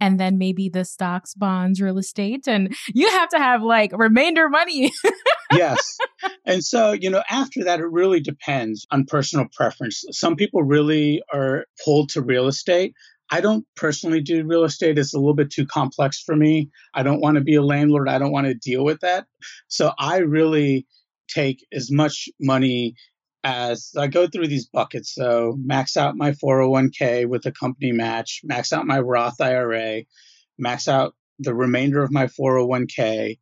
and 0.00 0.18
then 0.18 0.38
maybe 0.38 0.68
the 0.68 0.84
stocks, 0.84 1.34
bonds, 1.34 1.80
real 1.80 1.98
estate. 1.98 2.46
And 2.46 2.74
you 2.94 3.08
have 3.10 3.28
to 3.30 3.38
have 3.38 3.62
like 3.62 3.92
remainder 3.96 4.48
money. 4.48 4.92
yes. 5.52 5.98
And 6.44 6.64
so, 6.64 6.92
you 6.92 7.10
know, 7.10 7.22
after 7.28 7.64
that, 7.64 7.80
it 7.80 7.90
really 7.90 8.20
depends 8.20 8.86
on 8.90 9.04
personal 9.04 9.46
preference. 9.54 10.04
Some 10.10 10.36
people 10.36 10.62
really 10.62 11.22
are 11.32 11.64
pulled 11.84 12.10
to 12.10 12.22
real 12.22 12.46
estate. 12.46 12.94
I 13.30 13.40
don't 13.40 13.66
personally 13.76 14.22
do 14.22 14.46
real 14.46 14.64
estate. 14.64 14.98
It's 14.98 15.14
a 15.14 15.18
little 15.18 15.34
bit 15.34 15.50
too 15.50 15.66
complex 15.66 16.22
for 16.22 16.34
me. 16.34 16.70
I 16.94 17.02
don't 17.02 17.20
want 17.20 17.36
to 17.36 17.42
be 17.42 17.56
a 17.56 17.62
landlord. 17.62 18.08
I 18.08 18.18
don't 18.18 18.32
want 18.32 18.46
to 18.46 18.54
deal 18.54 18.84
with 18.84 19.00
that. 19.00 19.26
So 19.68 19.92
I 19.98 20.18
really 20.18 20.86
take 21.28 21.66
as 21.72 21.90
much 21.90 22.28
money 22.40 22.94
as 23.44 23.92
I 23.96 24.08
go 24.08 24.26
through 24.26 24.48
these 24.48 24.66
buckets. 24.66 25.14
So 25.14 25.54
max 25.58 25.96
out 25.96 26.16
my 26.16 26.32
401k 26.32 27.28
with 27.28 27.46
a 27.46 27.52
company 27.52 27.92
match, 27.92 28.40
max 28.44 28.72
out 28.72 28.86
my 28.86 28.98
Roth 28.98 29.40
IRA, 29.40 30.02
max 30.58 30.88
out 30.88 31.14
the 31.38 31.54
remainder 31.54 32.02
of 32.02 32.12
my 32.12 32.26
401k. 32.26 33.38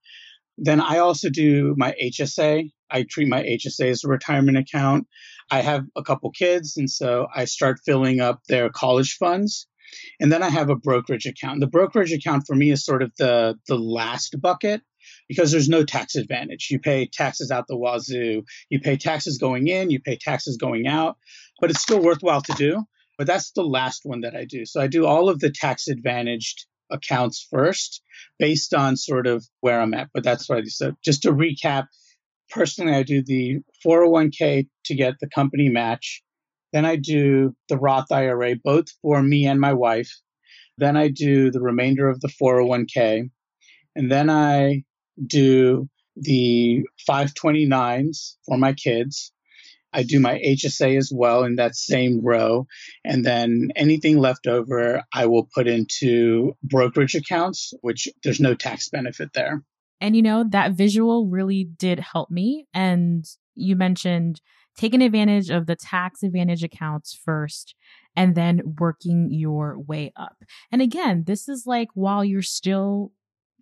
Then 0.59 0.80
I 0.80 0.98
also 0.98 1.28
do 1.30 1.74
my 1.76 1.94
HSA. 2.02 2.70
I 2.90 3.04
treat 3.09 3.28
my 3.28 3.42
HSA 3.42 3.90
as 3.90 4.04
a 4.04 4.09
retirement 4.09 4.59
account. 4.59 5.06
I 5.50 5.61
have 5.61 5.85
a 5.96 6.02
couple 6.02 6.30
kids, 6.30 6.76
and 6.76 6.90
so 6.90 7.26
I 7.35 7.44
start 7.44 7.80
filling 7.85 8.20
up 8.20 8.40
their 8.48 8.70
college 8.70 9.16
funds. 9.18 9.66
And 10.18 10.32
then 10.32 10.42
I 10.42 10.48
have 10.48 10.68
a 10.68 10.76
brokerage 10.76 11.26
account. 11.26 11.61
The 11.61 11.68
brokerage 11.68 12.12
account 12.12 12.44
for 12.46 12.56
me 12.56 12.70
is 12.70 12.85
sort 12.85 13.02
of 13.02 13.12
the 13.18 13.56
the 13.68 13.78
last 13.78 14.35
bucket 14.40 14.82
because 15.28 15.50
there's 15.50 15.68
no 15.68 15.84
tax 15.84 16.14
advantage. 16.14 16.68
You 16.70 16.78
pay 16.78 17.06
taxes 17.06 17.50
out 17.50 17.66
the 17.68 17.76
wazoo. 17.76 18.44
You 18.70 18.80
pay 18.80 18.96
taxes 18.96 19.38
going 19.38 19.68
in, 19.68 19.90
you 19.90 20.00
pay 20.00 20.16
taxes 20.16 20.56
going 20.56 20.86
out, 20.86 21.16
but 21.60 21.70
it's 21.70 21.82
still 21.82 22.00
worthwhile 22.00 22.42
to 22.42 22.52
do. 22.52 22.84
But 23.18 23.26
that's 23.26 23.52
the 23.52 23.62
last 23.62 24.02
one 24.04 24.20
that 24.22 24.36
I 24.36 24.44
do. 24.44 24.66
So 24.66 24.80
I 24.80 24.88
do 24.88 25.06
all 25.06 25.28
of 25.28 25.40
the 25.40 25.50
tax 25.50 25.88
advantaged 25.88 26.66
accounts 26.90 27.46
first 27.50 28.02
based 28.38 28.74
on 28.74 28.96
sort 28.96 29.26
of 29.26 29.44
where 29.60 29.80
I'm 29.80 29.94
at. 29.94 30.10
But 30.12 30.22
that's 30.22 30.48
what 30.48 30.58
I 30.58 30.60
do. 30.60 30.68
So 30.68 30.92
just 31.02 31.22
to 31.22 31.32
recap, 31.32 31.86
personally, 32.50 32.94
I 32.94 33.02
do 33.02 33.22
the 33.22 33.60
401k 33.84 34.68
to 34.84 34.94
get 34.94 35.14
the 35.20 35.28
company 35.28 35.68
match. 35.68 36.22
Then 36.72 36.84
I 36.84 36.96
do 36.96 37.54
the 37.68 37.78
Roth 37.78 38.12
IRA, 38.12 38.56
both 38.62 38.86
for 39.00 39.22
me 39.22 39.46
and 39.46 39.60
my 39.60 39.72
wife. 39.72 40.10
Then 40.78 40.96
I 40.96 41.08
do 41.08 41.50
the 41.50 41.60
remainder 41.60 42.08
of 42.08 42.20
the 42.20 42.28
401k. 42.28 43.30
And 43.94 44.12
then 44.12 44.28
I 44.28 44.84
do 45.24 45.88
the 46.16 46.85
529s 47.09 48.37
for 48.46 48.57
my 48.57 48.72
kids. 48.72 49.33
I 49.92 50.02
do 50.02 50.20
my 50.20 50.38
HSA 50.38 50.98
as 50.98 51.11
well 51.14 51.44
in 51.44 51.57
that 51.57 51.74
same 51.74 52.20
row. 52.22 52.66
And 53.05 53.24
then 53.24 53.70
anything 53.76 54.18
left 54.18 54.46
over, 54.46 55.02
I 55.12 55.26
will 55.26 55.48
put 55.55 55.66
into 55.66 56.55
brokerage 56.62 57.14
accounts, 57.14 57.72
which 57.81 58.09
there's 58.22 58.40
no 58.40 58.55
tax 58.55 58.90
benefit 58.90 59.31
there. 59.33 59.62
And 60.00 60.14
you 60.14 60.22
know, 60.22 60.44
that 60.50 60.72
visual 60.72 61.29
really 61.29 61.64
did 61.64 61.98
help 62.00 62.31
me. 62.31 62.66
And 62.74 63.24
you 63.55 63.76
mentioned 63.76 64.42
taking 64.76 65.00
advantage 65.00 65.48
of 65.48 65.66
the 65.66 65.76
tax 65.76 66.22
advantage 66.22 66.62
accounts 66.62 67.18
first 67.24 67.74
and 68.14 68.35
then 68.35 68.61
working 68.79 69.29
your 69.31 69.79
way 69.81 70.12
up. 70.16 70.37
And 70.70 70.83
again, 70.83 71.24
this 71.26 71.48
is 71.48 71.64
like 71.66 71.88
while 71.94 72.24
you're 72.24 72.42
still 72.42 73.12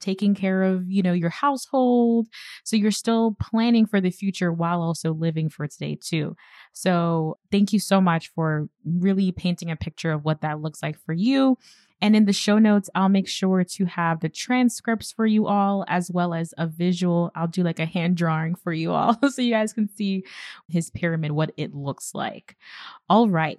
taking 0.04 0.34
care 0.34 0.62
of, 0.62 0.90
you 0.90 1.02
know, 1.02 1.14
your 1.14 1.30
household. 1.30 2.28
So 2.62 2.76
you're 2.76 2.90
still 2.90 3.36
planning 3.40 3.86
for 3.86 4.00
the 4.00 4.10
future 4.10 4.52
while 4.52 4.82
also 4.82 5.14
living 5.14 5.48
for 5.48 5.66
today 5.66 5.98
too. 6.00 6.36
So 6.74 7.38
thank 7.50 7.72
you 7.72 7.80
so 7.80 8.00
much 8.00 8.30
for 8.34 8.68
really 8.84 9.32
painting 9.32 9.70
a 9.70 9.76
picture 9.76 10.12
of 10.12 10.24
what 10.24 10.42
that 10.42 10.60
looks 10.60 10.82
like 10.82 10.98
for 11.00 11.14
you. 11.14 11.56
And 12.04 12.14
in 12.14 12.26
the 12.26 12.34
show 12.34 12.58
notes, 12.58 12.90
I'll 12.94 13.08
make 13.08 13.26
sure 13.26 13.64
to 13.64 13.86
have 13.86 14.20
the 14.20 14.28
transcripts 14.28 15.10
for 15.10 15.24
you 15.24 15.46
all, 15.46 15.86
as 15.88 16.10
well 16.10 16.34
as 16.34 16.52
a 16.58 16.66
visual. 16.66 17.30
I'll 17.34 17.46
do 17.46 17.62
like 17.62 17.78
a 17.78 17.86
hand 17.86 18.18
drawing 18.18 18.56
for 18.56 18.74
you 18.74 18.92
all 18.92 19.18
so 19.30 19.40
you 19.40 19.52
guys 19.52 19.72
can 19.72 19.88
see 19.88 20.22
his 20.68 20.90
pyramid, 20.90 21.32
what 21.32 21.52
it 21.56 21.74
looks 21.74 22.14
like. 22.14 22.56
All 23.08 23.30
right. 23.30 23.58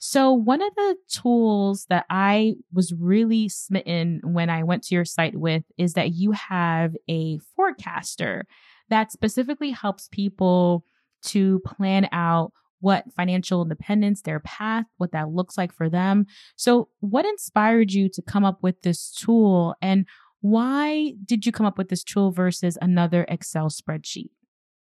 So, 0.00 0.32
one 0.32 0.62
of 0.62 0.74
the 0.74 0.96
tools 1.06 1.86
that 1.88 2.06
I 2.10 2.56
was 2.72 2.92
really 2.92 3.48
smitten 3.48 4.20
when 4.24 4.50
I 4.50 4.64
went 4.64 4.82
to 4.86 4.96
your 4.96 5.04
site 5.04 5.36
with 5.36 5.62
is 5.78 5.92
that 5.92 6.12
you 6.12 6.32
have 6.32 6.96
a 7.08 7.38
forecaster 7.54 8.48
that 8.88 9.12
specifically 9.12 9.70
helps 9.70 10.08
people 10.08 10.84
to 11.26 11.60
plan 11.60 12.08
out 12.10 12.50
what 12.86 13.12
financial 13.16 13.62
independence, 13.62 14.22
their 14.22 14.38
path, 14.38 14.84
what 14.98 15.10
that 15.10 15.28
looks 15.30 15.58
like 15.58 15.72
for 15.72 15.90
them. 15.90 16.24
So, 16.54 16.88
what 17.00 17.26
inspired 17.26 17.90
you 17.90 18.08
to 18.10 18.22
come 18.22 18.44
up 18.44 18.62
with 18.62 18.82
this 18.82 19.10
tool 19.10 19.74
and 19.82 20.06
why 20.40 21.14
did 21.24 21.44
you 21.44 21.50
come 21.50 21.66
up 21.66 21.78
with 21.78 21.88
this 21.88 22.04
tool 22.04 22.30
versus 22.30 22.78
another 22.80 23.26
Excel 23.28 23.70
spreadsheet? 23.70 24.30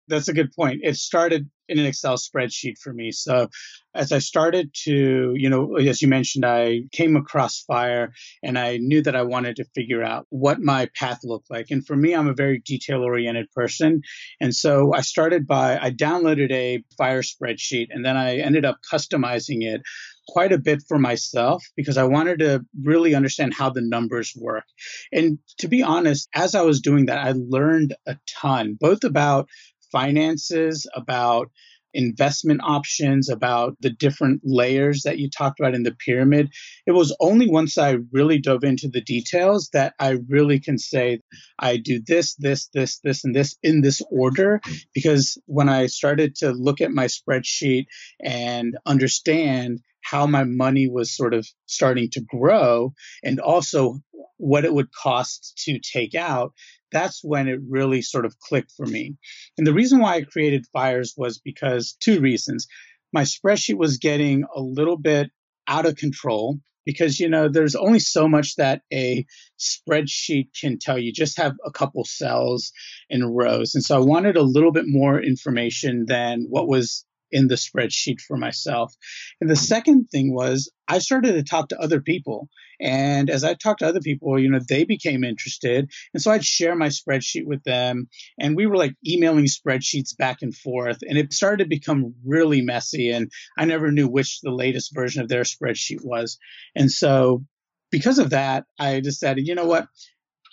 That's 0.08 0.28
a 0.28 0.34
good 0.34 0.52
point. 0.54 0.82
It 0.84 0.96
started 0.98 1.50
in 1.68 1.80
an 1.80 1.86
Excel 1.86 2.15
spreadsheet 2.15 2.78
for 2.78 2.94
me. 2.94 3.12
So 3.12 3.50
as 3.96 4.12
I 4.12 4.20
started 4.20 4.72
to, 4.84 5.34
you 5.36 5.50
know, 5.50 5.78
as 5.78 6.02
you 6.02 6.08
mentioned, 6.08 6.46
I 6.46 6.82
came 6.91 7.15
across 7.15 7.63
fire 7.63 8.12
and 8.44 8.58
I 8.58 8.78
knew 8.78 9.02
that 9.02 9.15
I 9.15 9.24
wanted 9.24 9.56
to 9.56 9.65
figure 9.74 10.04
out 10.04 10.28
what 10.30 10.60
my 10.60 10.89
path 10.96 11.22
looked 11.24 11.50
like. 11.50 11.72
And 11.72 11.86
for 11.86 11.96
me, 11.96 12.13
I'm 12.13 12.28
a 12.28 12.34
very 12.34 12.60
detail 12.60 13.02
oriented 13.02 13.52
person. 13.52 14.02
And 14.39 14.54
so 14.54 14.94
I 14.94 15.02
started 15.02 15.48
by, 15.48 15.80
I 15.80 15.91
downloaded 15.91 16.52
a 16.52 16.84
fire 16.98 17.24
spreadsheet 17.24 17.88
and 17.89 18.06
then 18.06 18.18
I 18.18 18.38
ended 18.38 18.65
up 18.65 18.78
customizing 18.91 19.63
it 19.63 19.82
quite 20.28 20.52
a 20.52 20.58
bit 20.58 20.84
for 20.88 20.98
myself 20.98 21.63
because 21.76 21.98
I 21.98 22.04
wanted 22.04 22.39
to 22.39 22.65
really 22.84 23.13
understand 23.13 23.54
how 23.54 23.70
the 23.70 23.82
numbers 23.82 24.34
work. 24.36 24.65
And 25.12 25.38
to 25.60 25.68
be 25.68 25.84
honest, 25.84 26.28
as 26.34 26.56
I 26.56 26.62
was 26.62 26.82
doing 26.82 27.06
that, 27.08 27.20
I 27.20 27.34
learned 27.36 27.96
a 28.08 28.18
ton, 28.28 28.78
both 28.80 29.04
about 29.04 29.48
finances, 29.95 30.86
about 30.93 31.49
investment 31.93 32.60
options, 32.62 33.29
about 33.29 33.77
the 33.79 33.89
different 33.89 34.41
layers 34.43 35.03
that 35.03 35.17
you 35.17 35.29
talked 35.29 35.60
about 35.60 35.73
in 35.73 35.84
the 35.84 35.95
pyramid. 36.05 36.51
It 36.86 36.91
was 36.91 37.15
only 37.21 37.49
once 37.49 37.77
I 37.77 37.97
really 38.12 38.38
dove 38.38 38.65
into 38.65 38.89
the 38.89 39.01
details 39.01 39.69
that 39.71 39.93
I 39.97 40.17
really 40.27 40.60
can 40.60 40.77
say 40.77 41.21
I 41.58 41.77
do 41.77 42.01
this, 42.05 42.36
this, 42.36 42.67
this, 42.73 42.99
this, 42.99 43.23
and 43.23 43.34
this 43.34 43.55
in 43.63 43.81
this 43.81 44.01
order. 44.12 44.60
Because 44.93 45.38
when 45.45 45.69
I 45.69 45.86
started 45.86 46.36
to 46.38 46.51
look 46.51 46.81
at 46.81 46.91
my 46.91 47.05
spreadsheet 47.05 47.86
and 48.21 48.77
understand 48.86 49.79
how 50.06 50.28
my 50.28 50.44
money 50.44 50.88
was 50.88 51.15
sort 51.15 51.34
of 51.34 51.48
starting 51.65 52.10
to 52.12 52.22
grow 52.22 52.94
and 53.24 53.39
also 53.39 54.00
what 54.38 54.65
it 54.65 54.74
would 54.74 54.94
cost 54.94 55.60
to 55.65 55.80
take 55.80 56.13
out, 56.13 56.54
that's 56.91 57.22
when 57.24 57.48
it 57.48 57.60
really 57.68 58.02
sort 58.02 58.26
of 58.26 58.38
clicked 58.39 58.72
for 58.78 58.86
me. 58.86 59.15
And 59.58 59.65
the 59.65 59.74
reason 59.74 60.00
why 60.00 60.15
I 60.15 60.22
created 60.22 60.68
Fires 60.72 61.13
was 61.18 61.39
because 61.39 61.98
two 62.00 62.20
reasons. 62.20 62.68
My 63.13 63.24
spreadsheet 63.24 63.78
was 63.78 63.98
getting 63.98 64.44
a 64.56 64.62
little 64.62 64.98
bit 64.98 65.32
out 65.68 65.86
of 65.88 65.96
control 65.96 66.60
because 66.86 67.20
you 67.20 67.28
know 67.28 67.50
there's 67.50 67.76
only 67.76 68.00
so 68.00 68.28
much 68.28 68.58
that 68.58 68.82
a 68.94 69.26
spreadsheet 69.60 70.50
can 70.60 70.78
tell 70.78 71.00
you 71.00 71.12
just 71.12 71.38
have 71.38 71.54
a 71.65 71.72
couple 71.72 72.06
cells 72.06 72.72
and 73.10 73.36
rows 73.36 73.74
and 73.74 73.84
so 73.84 73.96
i 73.96 74.00
wanted 74.00 74.38
a 74.38 74.44
little 74.44 74.72
bit 74.72 74.86
more 74.86 75.20
information 75.20 76.06
than 76.08 76.46
what 76.48 76.68
was 76.68 77.04
in 77.36 77.48
the 77.50 77.56
spreadsheet 77.56 78.21
for 78.21 78.38
myself. 78.38 78.95
And 79.41 79.50
the 79.50 79.58
second 79.58 80.08
thing 80.10 80.34
was 80.34 80.71
I 80.88 81.00
started 81.00 81.34
to 81.34 81.43
talk 81.43 81.67
to 81.69 81.80
other 81.80 82.00
people. 82.00 82.48
And 82.80 83.30
as 83.30 83.43
I 83.43 83.56
talked 83.56 83.80
to 83.80 83.88
other 83.88 84.00
people, 84.00 84.39
you 84.39 84.50
know, 84.50 84.62
they 84.69 84.86
became 84.86 85.26
interested. 85.26 85.91
And 86.13 86.24
so 86.24 86.32
I'd 86.32 86.45
share 86.45 86.76
my 86.76 86.88
spreadsheet 86.88 87.45
with 87.45 87.62
them. 87.63 88.08
And 88.39 88.56
we 88.56 88.67
were 88.67 88.78
like 88.78 88.95
emailing 89.06 89.45
spreadsheets 89.45 90.15
back 90.17 90.38
and 90.41 90.56
forth. 90.56 91.00
And 91.08 91.17
it 91.17 91.34
started 91.34 91.65
to 91.65 91.69
become 91.69 92.15
really 92.26 92.62
messy. 92.62 93.12
And 93.12 93.30
I 93.58 93.65
never 93.65 93.91
knew 93.91 94.08
which 94.08 94.39
the 94.41 94.52
latest 94.52 94.95
version 94.95 95.21
of 95.21 95.28
their 95.28 95.43
spreadsheet 95.43 96.04
was. 96.04 96.38
And 96.74 96.89
so 96.89 97.43
because 97.91 98.17
of 98.17 98.30
that, 98.30 98.63
I 98.80 99.02
decided, 99.02 99.45
you 99.45 99.56
know 99.56 99.65
what? 99.65 99.88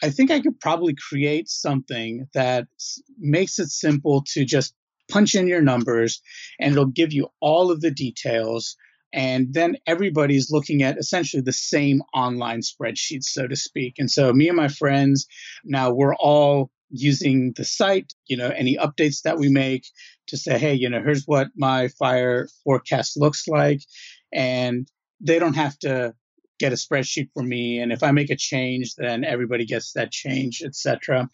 I 0.02 0.10
think 0.10 0.32
I 0.32 0.40
could 0.40 0.58
probably 0.58 0.96
create 0.96 1.48
something 1.48 2.26
that 2.34 2.66
makes 3.20 3.60
it 3.60 3.68
simple 3.68 4.24
to 4.32 4.44
just 4.44 4.74
punch 5.10 5.34
in 5.34 5.46
your 5.46 5.62
numbers 5.62 6.20
and 6.60 6.72
it'll 6.72 6.86
give 6.86 7.12
you 7.12 7.28
all 7.40 7.70
of 7.70 7.80
the 7.80 7.90
details. 7.90 8.76
And 9.12 9.52
then 9.52 9.76
everybody's 9.86 10.50
looking 10.50 10.82
at 10.82 10.98
essentially 10.98 11.42
the 11.42 11.52
same 11.52 12.02
online 12.14 12.60
spreadsheet, 12.60 13.22
so 13.22 13.46
to 13.46 13.56
speak. 13.56 13.96
And 13.98 14.10
so 14.10 14.32
me 14.32 14.48
and 14.48 14.56
my 14.56 14.68
friends, 14.68 15.26
now 15.64 15.92
we're 15.92 16.14
all 16.14 16.70
using 16.90 17.52
the 17.56 17.64
site, 17.64 18.12
you 18.26 18.36
know, 18.36 18.48
any 18.48 18.76
updates 18.76 19.22
that 19.22 19.38
we 19.38 19.50
make 19.50 19.84
to 20.28 20.36
say, 20.36 20.58
hey, 20.58 20.74
you 20.74 20.88
know, 20.88 21.02
here's 21.02 21.24
what 21.24 21.48
my 21.56 21.88
fire 21.88 22.48
forecast 22.64 23.18
looks 23.18 23.46
like. 23.48 23.80
And 24.32 24.88
they 25.20 25.38
don't 25.38 25.56
have 25.56 25.78
to 25.80 26.14
get 26.58 26.72
a 26.72 26.76
spreadsheet 26.76 27.28
for 27.34 27.42
me 27.42 27.80
and 27.80 27.90
if 27.90 28.04
i 28.04 28.12
make 28.12 28.30
a 28.30 28.36
change 28.36 28.94
then 28.94 29.24
everybody 29.24 29.66
gets 29.66 29.94
that 29.94 30.12
change 30.12 30.62
etc 30.64 31.28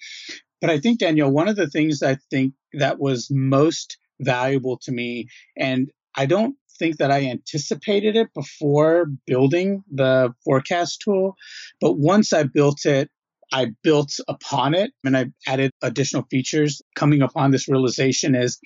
but 0.60 0.70
I 0.70 0.80
think, 0.80 0.98
Danielle, 0.98 1.30
one 1.30 1.48
of 1.48 1.56
the 1.56 1.68
things 1.68 2.02
I 2.02 2.16
think 2.30 2.54
that 2.72 2.98
was 2.98 3.28
most 3.30 3.98
valuable 4.20 4.78
to 4.78 4.92
me, 4.92 5.28
and 5.56 5.90
I 6.16 6.26
don't 6.26 6.56
think 6.78 6.98
that 6.98 7.10
I 7.10 7.26
anticipated 7.26 8.16
it 8.16 8.28
before 8.34 9.06
building 9.26 9.82
the 9.90 10.32
forecast 10.44 11.02
tool, 11.04 11.34
but 11.80 11.98
once 11.98 12.32
I 12.32 12.44
built 12.44 12.86
it, 12.86 13.10
I 13.52 13.68
built 13.82 14.12
upon 14.28 14.74
it 14.74 14.92
and 15.04 15.16
I 15.16 15.26
added 15.46 15.72
additional 15.82 16.24
features 16.30 16.82
coming 16.94 17.22
upon 17.22 17.50
this 17.50 17.68
realization 17.68 18.34
is 18.34 18.58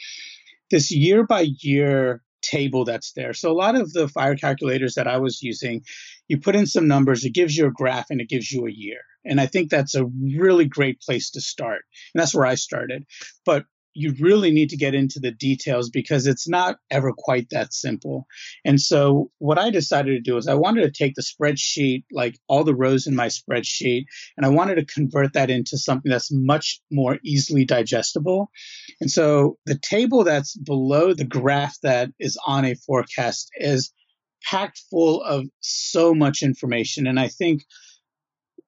this 0.71 0.91
year 0.91 1.25
by 1.25 1.47
year 1.61 2.23
table 2.43 2.85
that's 2.85 3.13
there. 3.13 3.33
So 3.33 3.51
a 3.51 3.55
lot 3.55 3.77
of 3.77 3.93
the 3.93 4.09
fire 4.09 4.35
calculators 4.35 4.95
that 4.95 5.07
I 5.07 5.19
was 5.19 5.43
using, 5.43 5.83
you 6.27 6.41
put 6.41 6.57
in 6.57 6.67
some 6.67 6.89
numbers, 6.89 7.25
it 7.25 7.35
gives 7.35 7.57
you 7.57 7.67
a 7.67 7.73
graph 7.73 8.07
and 8.11 8.21
it 8.21 8.29
gives 8.29 8.51
you 8.51 8.67
a 8.67 8.73
year. 8.73 8.99
And 9.25 9.41
I 9.41 9.47
think 9.47 9.71
that's 9.71 9.95
a 9.95 10.05
really 10.05 10.65
great 10.65 11.01
place 11.01 11.31
to 11.31 11.41
start. 11.41 11.83
And 12.13 12.21
that's 12.21 12.35
where 12.35 12.47
I 12.47 12.57
started. 12.57 13.05
But 13.47 13.67
you 13.95 14.15
really 14.21 14.51
need 14.51 14.71
to 14.71 14.77
get 14.77 14.95
into 14.95 15.21
the 15.21 15.31
details 15.31 15.91
because 15.91 16.27
it's 16.27 16.49
not 16.49 16.79
ever 16.91 17.13
quite 17.17 17.49
that 17.51 17.73
simple. 17.73 18.27
And 18.65 18.81
so 18.81 19.31
what 19.39 19.59
I 19.59 19.71
decided 19.71 20.13
to 20.13 20.31
do 20.31 20.37
is 20.37 20.49
I 20.49 20.55
wanted 20.55 20.83
to 20.83 20.91
take 20.91 21.15
the 21.15 21.23
spreadsheet, 21.23 22.05
like 22.13 22.39
all 22.49 22.65
the 22.65 22.75
rows 22.75 23.07
in 23.07 23.15
my 23.15 23.29
spreadsheet, 23.29 24.05
and 24.37 24.47
I 24.47 24.51
wanted 24.51 24.77
to 24.77 24.85
convert 24.85 25.35
that 25.35 25.51
into 25.51 25.77
something 25.77 26.11
that's 26.11 26.33
much 26.33 26.81
more 26.91 27.19
easily 27.25 27.65
digestible. 27.65 28.51
And 29.01 29.11
so 29.11 29.59
the 29.67 29.79
table 29.79 30.25
that's 30.25 30.57
below 30.57 31.13
the 31.13 31.25
graph 31.25 31.77
that 31.83 32.11
is 32.19 32.39
on 32.47 32.65
a 32.65 32.75
forecast 32.75 33.51
is 33.57 33.93
packed 34.45 34.83
full 34.91 35.23
of 35.23 35.47
so 35.61 36.15
much 36.15 36.43
information. 36.43 37.07
And 37.07 37.21
I 37.21 37.29
think 37.29 37.63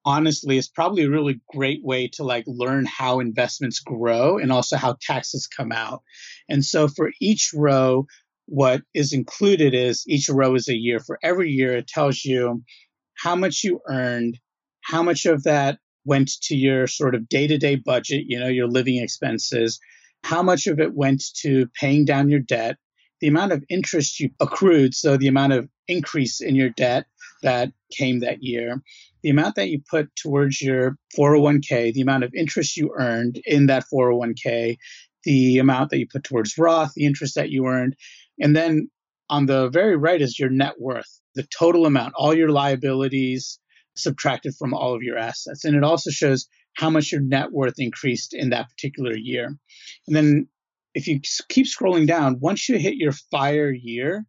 honestly 0.05 0.57
is 0.57 0.69
probably 0.69 1.03
a 1.03 1.09
really 1.09 1.41
great 1.51 1.83
way 1.83 2.07
to 2.13 2.23
like 2.23 2.45
learn 2.47 2.85
how 2.85 3.19
investments 3.19 3.79
grow 3.79 4.37
and 4.37 4.51
also 4.51 4.77
how 4.77 4.95
taxes 5.01 5.47
come 5.47 5.71
out. 5.71 6.03
And 6.47 6.63
so 6.63 6.87
for 6.87 7.11
each 7.19 7.51
row, 7.53 8.05
what 8.45 8.83
is 8.93 9.11
included 9.11 9.73
is 9.73 10.03
each 10.07 10.29
row 10.29 10.53
is 10.55 10.69
a 10.69 10.75
year. 10.75 10.99
For 10.99 11.17
every 11.23 11.49
year, 11.49 11.75
it 11.75 11.87
tells 11.87 12.23
you 12.23 12.63
how 13.15 13.35
much 13.35 13.63
you 13.63 13.81
earned, 13.87 14.37
how 14.81 15.01
much 15.01 15.25
of 15.25 15.43
that 15.43 15.79
went 16.05 16.29
to 16.43 16.55
your 16.55 16.85
sort 16.85 17.15
of 17.15 17.27
day 17.27 17.47
to 17.47 17.57
day 17.57 17.75
budget, 17.75 18.25
you 18.27 18.39
know, 18.39 18.47
your 18.47 18.67
living 18.67 19.01
expenses, 19.01 19.79
how 20.23 20.43
much 20.43 20.67
of 20.67 20.79
it 20.79 20.93
went 20.93 21.23
to 21.41 21.67
paying 21.79 22.05
down 22.05 22.29
your 22.29 22.39
debt, 22.39 22.77
the 23.21 23.27
amount 23.27 23.51
of 23.51 23.63
interest 23.69 24.19
you 24.19 24.29
accrued, 24.39 24.93
so 24.93 25.17
the 25.17 25.27
amount 25.27 25.53
of 25.53 25.67
increase 25.87 26.41
in 26.41 26.55
your 26.55 26.69
debt 26.69 27.05
that 27.45 27.71
came 27.95 28.19
that 28.19 28.41
year, 28.41 28.81
the 29.23 29.29
amount 29.29 29.55
that 29.55 29.69
you 29.69 29.79
put 29.89 30.13
towards 30.15 30.61
your 30.61 30.97
401k, 31.17 31.93
the 31.93 32.01
amount 32.01 32.23
of 32.23 32.33
interest 32.35 32.75
you 32.75 32.91
earned 32.97 33.39
in 33.45 33.67
that 33.67 33.85
401k, 33.93 34.77
the 35.23 35.59
amount 35.59 35.91
that 35.91 35.99
you 35.99 36.07
put 36.11 36.23
towards 36.23 36.57
Roth, 36.57 36.93
the 36.95 37.05
interest 37.05 37.35
that 37.35 37.49
you 37.49 37.65
earned, 37.67 37.95
and 38.39 38.55
then 38.55 38.89
on 39.29 39.45
the 39.45 39.69
very 39.69 39.95
right 39.95 40.21
is 40.21 40.39
your 40.39 40.49
net 40.49 40.73
worth, 40.79 41.21
the 41.35 41.47
total 41.57 41.85
amount, 41.85 42.13
all 42.15 42.33
your 42.33 42.49
liabilities 42.49 43.59
subtracted 43.95 44.53
from 44.57 44.73
all 44.73 44.95
of 44.95 45.03
your 45.03 45.17
assets. 45.17 45.63
And 45.63 45.75
it 45.75 45.83
also 45.83 46.09
shows 46.09 46.47
how 46.75 46.89
much 46.89 47.11
your 47.11 47.21
net 47.21 47.51
worth 47.51 47.75
increased 47.77 48.33
in 48.33 48.49
that 48.49 48.69
particular 48.69 49.15
year. 49.15 49.55
And 50.07 50.15
then 50.15 50.47
if 50.93 51.07
you 51.07 51.19
keep 51.49 51.67
scrolling 51.67 52.07
down, 52.07 52.39
once 52.39 52.67
you 52.67 52.77
hit 52.77 52.95
your 52.95 53.13
fire 53.31 53.71
year, 53.71 54.25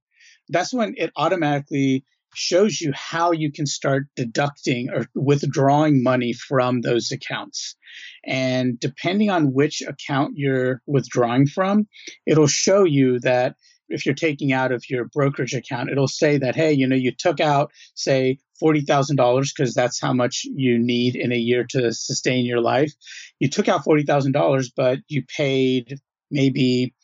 that's 0.48 0.72
when 0.72 0.94
it 0.96 1.11
automatically 1.16 2.05
shows 2.37 2.81
you 2.81 2.92
how 2.94 3.33
you 3.33 3.51
can 3.51 3.66
start 3.66 4.07
deducting 4.14 4.90
or 4.90 5.07
withdrawing 5.14 6.03
money 6.03 6.33
from 6.33 6.83
those 6.83 7.11
accounts. 7.11 7.77
And 8.25 8.79
depending 8.79 9.31
on 9.31 9.53
which 9.53 9.83
account 9.83 10.35
you're 10.37 10.83
withdrawing 10.87 11.46
from, 11.46 11.88
it'll 12.27 12.46
show 12.46 12.85
you 12.85 13.20
that 13.20 13.57
if 13.88 14.05
you're 14.05 14.14
taking 14.14 14.53
out 14.53 14.72
of 14.72 14.85
your 14.90 15.05
brokerage 15.05 15.55
account, 15.55 15.90
it'll 15.90 16.09
say 16.09 16.38
that, 16.38 16.57
hey, 16.57 16.72
you 16.72 16.87
know, 16.87 16.96
you 16.96 17.12
took 17.16 17.40
out, 17.40 17.70
say, 17.94 18.38
$40,000 18.62 19.51
because 19.57 19.75
that's 19.75 20.01
how 20.01 20.12
much 20.12 20.42
you 20.44 20.79
need 20.79 21.14
in 21.14 21.33
a 21.33 21.37
year 21.37 21.64
to 21.70 21.92
sustain 21.92 22.44
your 22.44 22.61
life. 22.61 22.92
You 23.38 23.49
took 23.49 23.68
out 23.68 23.85
$40,000, 23.85 24.72
but 24.77 24.99
you 25.09 25.22
paid 25.25 26.01
maybe 26.31 26.94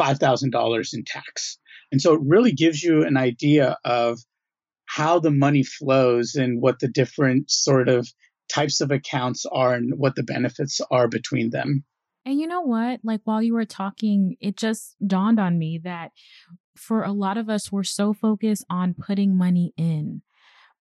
$5,000 0.00 0.94
in 0.94 1.04
tax. 1.04 1.58
And 1.92 2.00
so 2.00 2.14
it 2.14 2.20
really 2.24 2.52
gives 2.52 2.82
you 2.82 3.04
an 3.04 3.16
idea 3.16 3.76
of 3.84 4.18
how 4.90 5.20
the 5.20 5.30
money 5.30 5.62
flows 5.62 6.34
and 6.34 6.60
what 6.60 6.80
the 6.80 6.88
different 6.88 7.48
sort 7.48 7.88
of 7.88 8.08
types 8.52 8.80
of 8.80 8.90
accounts 8.90 9.46
are 9.52 9.72
and 9.72 9.96
what 9.96 10.16
the 10.16 10.22
benefits 10.24 10.80
are 10.90 11.06
between 11.06 11.50
them. 11.50 11.84
And 12.26 12.40
you 12.40 12.48
know 12.48 12.62
what? 12.62 12.98
Like 13.04 13.20
while 13.22 13.40
you 13.40 13.54
were 13.54 13.64
talking, 13.64 14.36
it 14.40 14.56
just 14.56 14.96
dawned 15.06 15.38
on 15.38 15.60
me 15.60 15.78
that 15.84 16.10
for 16.76 17.04
a 17.04 17.12
lot 17.12 17.38
of 17.38 17.48
us, 17.48 17.70
we're 17.70 17.84
so 17.84 18.12
focused 18.12 18.64
on 18.68 18.94
putting 18.94 19.38
money 19.38 19.72
in. 19.76 20.22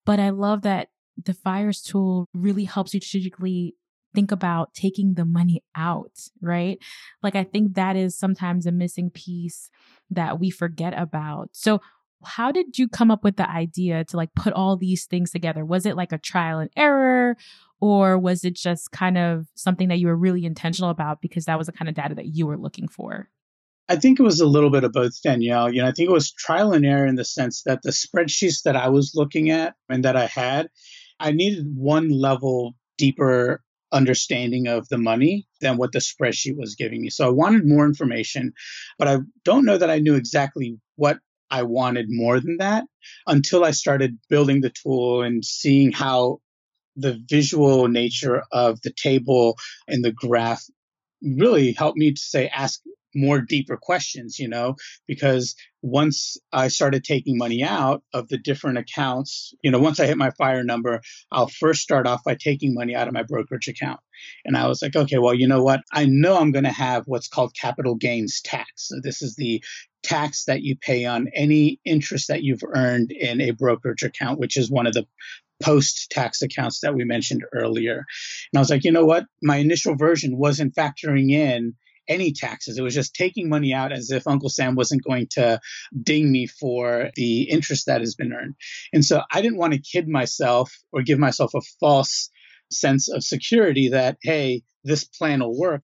But 0.07 0.19
I 0.19 0.31
love 0.31 0.63
that 0.63 0.87
the 1.23 1.35
FIRES 1.35 1.83
tool 1.83 2.25
really 2.33 2.65
helps 2.65 2.95
you 2.95 3.01
strategically 3.01 3.75
think 4.15 4.31
about 4.31 4.73
taking 4.73 5.13
the 5.13 5.25
money 5.25 5.63
out, 5.75 6.13
right? 6.41 6.79
Like, 7.21 7.35
I 7.35 7.43
think 7.43 7.75
that 7.75 7.95
is 7.95 8.17
sometimes 8.17 8.65
a 8.65 8.71
missing 8.71 9.11
piece 9.11 9.69
that 10.09 10.39
we 10.39 10.49
forget 10.49 10.97
about. 10.97 11.49
So, 11.51 11.79
how 12.23 12.51
did 12.51 12.77
you 12.77 12.87
come 12.87 13.11
up 13.11 13.23
with 13.23 13.37
the 13.37 13.49
idea 13.49 14.03
to 14.05 14.17
like 14.17 14.33
put 14.35 14.53
all 14.53 14.75
these 14.75 15.05
things 15.05 15.31
together? 15.31 15.65
Was 15.65 15.85
it 15.85 15.95
like 15.95 16.11
a 16.11 16.17
trial 16.17 16.59
and 16.59 16.69
error? 16.75 17.37
Or 17.81 18.19
was 18.19 18.43
it 18.43 18.55
just 18.55 18.91
kind 18.91 19.17
of 19.17 19.47
something 19.55 19.87
that 19.87 19.99
you 19.99 20.07
were 20.07 20.15
really 20.15 20.45
intentional 20.45 20.89
about 20.89 21.21
because 21.21 21.45
that 21.45 21.57
was 21.57 21.67
the 21.67 21.73
kind 21.73 21.87
of 21.87 21.95
data 21.95 22.15
that 22.15 22.35
you 22.35 22.45
were 22.45 22.57
looking 22.57 22.87
for? 22.89 23.29
I 23.87 23.95
think 23.95 24.19
it 24.19 24.23
was 24.23 24.39
a 24.39 24.45
little 24.45 24.69
bit 24.69 24.83
of 24.83 24.91
both, 24.91 25.19
Danielle. 25.23 25.73
You 25.73 25.81
know, 25.81 25.87
I 25.87 25.91
think 25.91 26.09
it 26.09 26.13
was 26.13 26.31
trial 26.31 26.73
and 26.73 26.85
error 26.85 27.07
in 27.07 27.15
the 27.15 27.25
sense 27.25 27.63
that 27.63 27.81
the 27.81 27.91
spreadsheets 27.91 28.63
that 28.63 28.75
I 28.75 28.89
was 28.89 29.13
looking 29.15 29.49
at 29.49 29.75
and 29.87 30.05
that 30.05 30.15
I 30.15 30.25
had, 30.25 30.69
I 31.19 31.31
needed 31.31 31.65
one 31.75 32.09
level 32.09 32.75
deeper 32.97 33.63
understanding 33.91 34.67
of 34.67 34.87
the 34.89 34.97
money 34.97 35.47
than 35.61 35.77
what 35.77 35.91
the 35.91 35.99
spreadsheet 35.99 36.55
was 36.55 36.75
giving 36.75 37.01
me. 37.01 37.09
So 37.09 37.25
I 37.25 37.31
wanted 37.31 37.67
more 37.67 37.85
information, 37.85 38.53
but 38.99 39.07
I 39.07 39.17
don't 39.43 39.65
know 39.65 39.77
that 39.77 39.89
I 39.89 39.99
knew 39.99 40.15
exactly 40.15 40.77
what 40.95 41.17
I 41.51 41.63
wanted 41.63 42.07
more 42.09 42.39
than 42.39 42.57
that 42.57 42.85
until 43.27 43.63
I 43.63 43.71
started 43.71 44.17
building 44.29 44.61
the 44.61 44.71
tool 44.71 45.21
and 45.23 45.43
seeing 45.43 45.91
how 45.91 46.39
the 46.95 47.19
visual 47.29 47.87
nature 47.87 48.43
of 48.51 48.81
the 48.81 48.91
table 48.91 49.57
and 49.87 50.03
the 50.03 50.11
graph 50.11 50.63
really 51.21 51.71
helped 51.73 51.97
me 51.97 52.11
to 52.13 52.21
say 52.21 52.47
ask 52.49 52.81
more 53.15 53.41
deeper 53.41 53.77
questions, 53.77 54.39
you 54.39 54.47
know, 54.47 54.75
because 55.07 55.55
once 55.81 56.37
I 56.51 56.67
started 56.67 57.03
taking 57.03 57.37
money 57.37 57.63
out 57.63 58.03
of 58.13 58.27
the 58.27 58.37
different 58.37 58.77
accounts, 58.77 59.53
you 59.63 59.71
know, 59.71 59.79
once 59.79 59.99
I 59.99 60.05
hit 60.05 60.17
my 60.17 60.31
fire 60.31 60.63
number, 60.63 61.01
I'll 61.31 61.47
first 61.47 61.81
start 61.81 62.05
off 62.05 62.23
by 62.23 62.35
taking 62.35 62.73
money 62.73 62.95
out 62.95 63.07
of 63.07 63.13
my 63.13 63.23
brokerage 63.23 63.67
account. 63.67 63.99
And 64.45 64.57
I 64.57 64.67
was 64.67 64.81
like, 64.81 64.95
okay, 64.95 65.17
well, 65.17 65.33
you 65.33 65.47
know 65.47 65.63
what? 65.63 65.81
I 65.93 66.05
know 66.05 66.37
I'm 66.37 66.51
going 66.51 66.65
to 66.65 66.71
have 66.71 67.03
what's 67.05 67.29
called 67.29 67.55
capital 67.59 67.95
gains 67.95 68.41
tax. 68.41 68.89
So 68.89 68.97
this 69.01 69.21
is 69.21 69.35
the 69.35 69.63
tax 70.03 70.45
that 70.45 70.61
you 70.61 70.75
pay 70.75 71.05
on 71.05 71.27
any 71.33 71.79
interest 71.85 72.27
that 72.27 72.43
you've 72.43 72.63
earned 72.63 73.11
in 73.11 73.41
a 73.41 73.51
brokerage 73.51 74.03
account, 74.03 74.39
which 74.39 74.57
is 74.57 74.69
one 74.69 74.87
of 74.87 74.93
the 74.93 75.05
post 75.61 76.09
tax 76.09 76.41
accounts 76.41 76.79
that 76.81 76.95
we 76.95 77.03
mentioned 77.03 77.43
earlier. 77.53 78.05
And 78.51 78.57
I 78.57 78.59
was 78.59 78.69
like, 78.69 78.83
you 78.83 78.91
know 78.91 79.05
what? 79.05 79.25
My 79.41 79.57
initial 79.57 79.95
version 79.95 80.37
wasn't 80.37 80.75
factoring 80.75 81.31
in 81.31 81.75
any 82.09 82.33
taxes. 82.33 82.77
It 82.77 82.81
was 82.81 82.95
just 82.95 83.13
taking 83.13 83.47
money 83.47 83.73
out 83.73 83.93
as 83.93 84.11
if 84.11 84.27
Uncle 84.27 84.49
Sam 84.49 84.75
wasn't 84.75 85.03
going 85.03 85.27
to 85.31 85.61
ding 86.01 86.31
me 86.31 86.47
for 86.47 87.11
the 87.15 87.43
interest 87.43 87.85
that 87.85 88.01
has 88.01 88.15
been 88.15 88.33
earned. 88.33 88.55
And 88.91 89.05
so 89.05 89.21
I 89.31 89.41
didn't 89.41 89.59
want 89.59 89.73
to 89.73 89.79
kid 89.79 90.07
myself 90.07 90.73
or 90.91 91.03
give 91.03 91.19
myself 91.19 91.51
a 91.53 91.61
false 91.79 92.29
sense 92.71 93.09
of 93.09 93.23
security 93.23 93.89
that, 93.89 94.17
hey, 94.23 94.63
this 94.83 95.03
plan 95.03 95.39
will 95.39 95.57
work. 95.57 95.83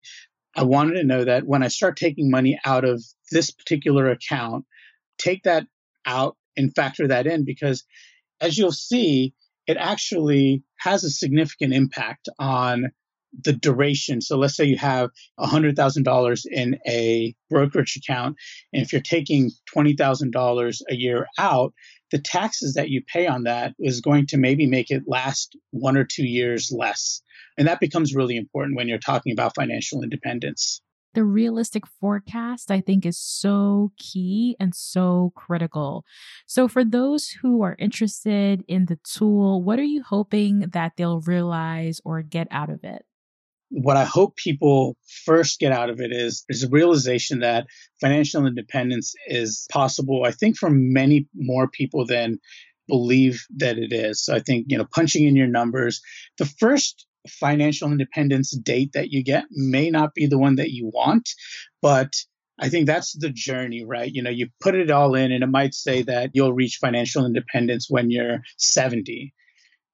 I 0.55 0.63
wanted 0.63 0.95
to 0.95 1.03
know 1.03 1.25
that 1.25 1.45
when 1.45 1.63
I 1.63 1.67
start 1.67 1.97
taking 1.97 2.31
money 2.31 2.59
out 2.65 2.85
of 2.85 3.03
this 3.31 3.51
particular 3.51 4.09
account, 4.09 4.65
take 5.17 5.43
that 5.43 5.67
out 6.05 6.37
and 6.57 6.73
factor 6.73 7.07
that 7.07 7.27
in 7.27 7.45
because 7.45 7.83
as 8.41 8.57
you'll 8.57 8.71
see, 8.71 9.33
it 9.67 9.77
actually 9.77 10.63
has 10.77 11.03
a 11.03 11.09
significant 11.09 11.73
impact 11.73 12.29
on 12.39 12.91
the 13.43 13.53
duration. 13.53 14.21
So 14.21 14.37
let's 14.37 14.55
say 14.55 14.65
you 14.65 14.77
have 14.77 15.09
$100,000 15.39 16.45
in 16.51 16.79
a 16.87 17.35
brokerage 17.49 17.97
account, 17.97 18.37
and 18.73 18.81
if 18.81 18.91
you're 18.91 19.01
taking 19.01 19.51
$20,000 19.75 20.81
a 20.89 20.95
year 20.95 21.27
out, 21.37 21.73
the 22.11 22.19
taxes 22.19 22.75
that 22.75 22.89
you 22.89 23.01
pay 23.01 23.27
on 23.27 23.43
that 23.43 23.73
is 23.79 24.01
going 24.01 24.27
to 24.27 24.37
maybe 24.37 24.67
make 24.67 24.91
it 24.91 25.03
last 25.07 25.57
one 25.71 25.97
or 25.97 26.05
two 26.05 26.25
years 26.25 26.71
less. 26.71 27.21
And 27.57 27.67
that 27.67 27.79
becomes 27.79 28.15
really 28.15 28.37
important 28.37 28.77
when 28.77 28.87
you're 28.87 28.99
talking 28.99 29.33
about 29.33 29.55
financial 29.55 30.03
independence 30.03 30.81
the 31.15 31.23
realistic 31.23 31.87
forecast, 31.87 32.69
I 32.69 32.81
think, 32.81 33.05
is 33.05 33.17
so 33.17 33.91
key 33.97 34.55
and 34.59 34.75
so 34.75 35.31
critical. 35.35 36.05
So, 36.45 36.67
for 36.67 36.83
those 36.83 37.29
who 37.29 37.63
are 37.63 37.75
interested 37.79 38.63
in 38.67 38.85
the 38.85 38.97
tool, 38.97 39.63
what 39.63 39.79
are 39.79 39.83
you 39.83 40.03
hoping 40.03 40.59
that 40.73 40.93
they'll 40.97 41.21
realize 41.21 41.99
or 42.05 42.21
get 42.21 42.47
out 42.51 42.69
of 42.69 42.83
it? 42.83 43.05
What 43.69 43.97
I 43.97 44.05
hope 44.05 44.35
people 44.35 44.95
first 45.25 45.59
get 45.59 45.71
out 45.71 45.89
of 45.89 45.99
it 45.99 46.11
is, 46.11 46.45
is 46.49 46.63
a 46.63 46.69
realization 46.69 47.39
that 47.39 47.67
financial 47.99 48.45
independence 48.45 49.13
is 49.27 49.67
possible, 49.71 50.23
I 50.23 50.31
think, 50.31 50.57
for 50.57 50.69
many 50.69 51.27
more 51.33 51.67
people 51.67 52.05
than 52.05 52.39
believe 52.87 53.45
that 53.57 53.77
it 53.77 53.91
is. 53.91 54.23
So 54.23 54.35
I 54.35 54.39
think, 54.39 54.67
you 54.69 54.77
know, 54.77 54.85
punching 54.85 55.25
in 55.25 55.35
your 55.35 55.47
numbers, 55.47 56.01
the 56.37 56.45
first 56.45 57.05
financial 57.27 57.91
independence 57.91 58.51
date 58.51 58.91
that 58.93 59.09
you 59.09 59.23
get 59.23 59.45
may 59.49 59.89
not 59.89 60.13
be 60.13 60.27
the 60.27 60.37
one 60.37 60.55
that 60.55 60.69
you 60.69 60.91
want, 60.93 61.29
but 61.81 62.13
I 62.59 62.69
think 62.69 62.87
that's 62.87 63.13
the 63.13 63.29
journey, 63.29 63.83
right? 63.85 64.09
You 64.11 64.23
know, 64.23 64.29
you 64.29 64.47
put 64.61 64.75
it 64.75 64.91
all 64.91 65.15
in 65.15 65.31
and 65.31 65.43
it 65.43 65.49
might 65.49 65.73
say 65.73 66.03
that 66.03 66.31
you'll 66.33 66.53
reach 66.53 66.77
financial 66.79 67.25
independence 67.25 67.87
when 67.89 68.09
you're 68.09 68.41
70. 68.57 69.33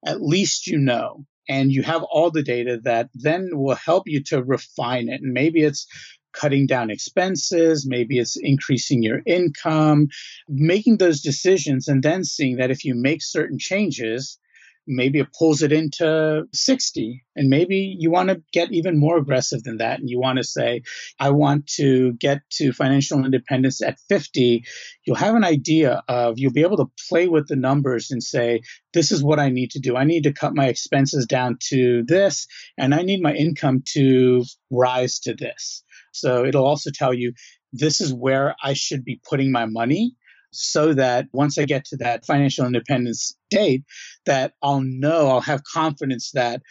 At 0.04 0.22
least 0.22 0.66
you 0.66 0.78
know. 0.78 1.24
And 1.48 1.72
you 1.72 1.82
have 1.82 2.02
all 2.04 2.30
the 2.30 2.42
data 2.42 2.80
that 2.84 3.08
then 3.14 3.50
will 3.52 3.74
help 3.74 4.04
you 4.06 4.22
to 4.24 4.42
refine 4.42 5.08
it. 5.08 5.22
And 5.22 5.32
maybe 5.32 5.62
it's 5.62 5.86
cutting 6.32 6.66
down 6.66 6.90
expenses, 6.90 7.86
maybe 7.86 8.18
it's 8.18 8.36
increasing 8.40 9.02
your 9.02 9.20
income, 9.26 10.08
making 10.48 10.96
those 10.96 11.20
decisions 11.20 11.88
and 11.88 12.02
then 12.02 12.24
seeing 12.24 12.56
that 12.56 12.70
if 12.70 12.84
you 12.84 12.94
make 12.94 13.22
certain 13.22 13.58
changes, 13.58 14.38
maybe 14.86 15.20
it 15.20 15.32
pulls 15.38 15.62
it 15.62 15.72
into 15.72 16.44
60 16.52 17.24
and 17.36 17.48
maybe 17.48 17.96
you 17.98 18.10
want 18.10 18.28
to 18.28 18.42
get 18.52 18.72
even 18.72 18.98
more 18.98 19.16
aggressive 19.16 19.62
than 19.62 19.78
that. 19.78 20.00
And 20.00 20.10
you 20.10 20.20
want 20.20 20.38
to 20.38 20.44
say 20.44 20.82
i 21.18 21.30
want 21.30 21.66
to 21.66 22.12
get 22.14 22.40
to 22.50 22.72
financial 22.72 23.24
independence 23.24 23.82
at 23.82 23.98
50 24.08 24.64
you'll 25.04 25.16
have 25.16 25.34
an 25.34 25.44
idea 25.44 26.02
of 26.08 26.38
you'll 26.38 26.52
be 26.52 26.62
able 26.62 26.76
to 26.78 26.90
play 27.08 27.28
with 27.28 27.48
the 27.48 27.56
numbers 27.56 28.10
and 28.10 28.22
say 28.22 28.60
this 28.92 29.12
is 29.12 29.22
what 29.22 29.38
i 29.38 29.48
need 29.48 29.70
to 29.72 29.80
do. 29.80 29.96
I 29.96 30.04
need 30.04 30.24
to 30.24 30.32
cut 30.32 30.54
my 30.54 30.66
expenses 30.66 31.26
down 31.26 31.58
to 31.68 32.04
this 32.06 32.46
and 32.78 32.94
i 32.94 33.02
need 33.02 33.22
my 33.22 33.34
income 33.34 33.82
to 33.94 34.44
rise 34.70 35.18
to 35.20 35.34
this. 35.34 35.82
So 36.12 36.44
it'll 36.44 36.66
also 36.66 36.90
tell 36.92 37.14
you 37.14 37.32
this 37.72 38.00
is 38.00 38.12
where 38.12 38.54
i 38.62 38.74
should 38.74 39.04
be 39.04 39.20
putting 39.28 39.50
my 39.52 39.66
money 39.66 40.16
so 40.52 40.94
that 40.94 41.26
once 41.32 41.58
I 41.58 41.64
get 41.64 41.86
to 41.86 41.96
that 41.98 42.24
financial 42.26 42.66
independence 42.66 43.34
date, 43.50 43.84
that 44.26 44.52
I'll 44.62 44.82
know, 44.82 45.28
I'll 45.28 45.40
have 45.40 45.64
confidence 45.64 46.30
that 46.32 46.62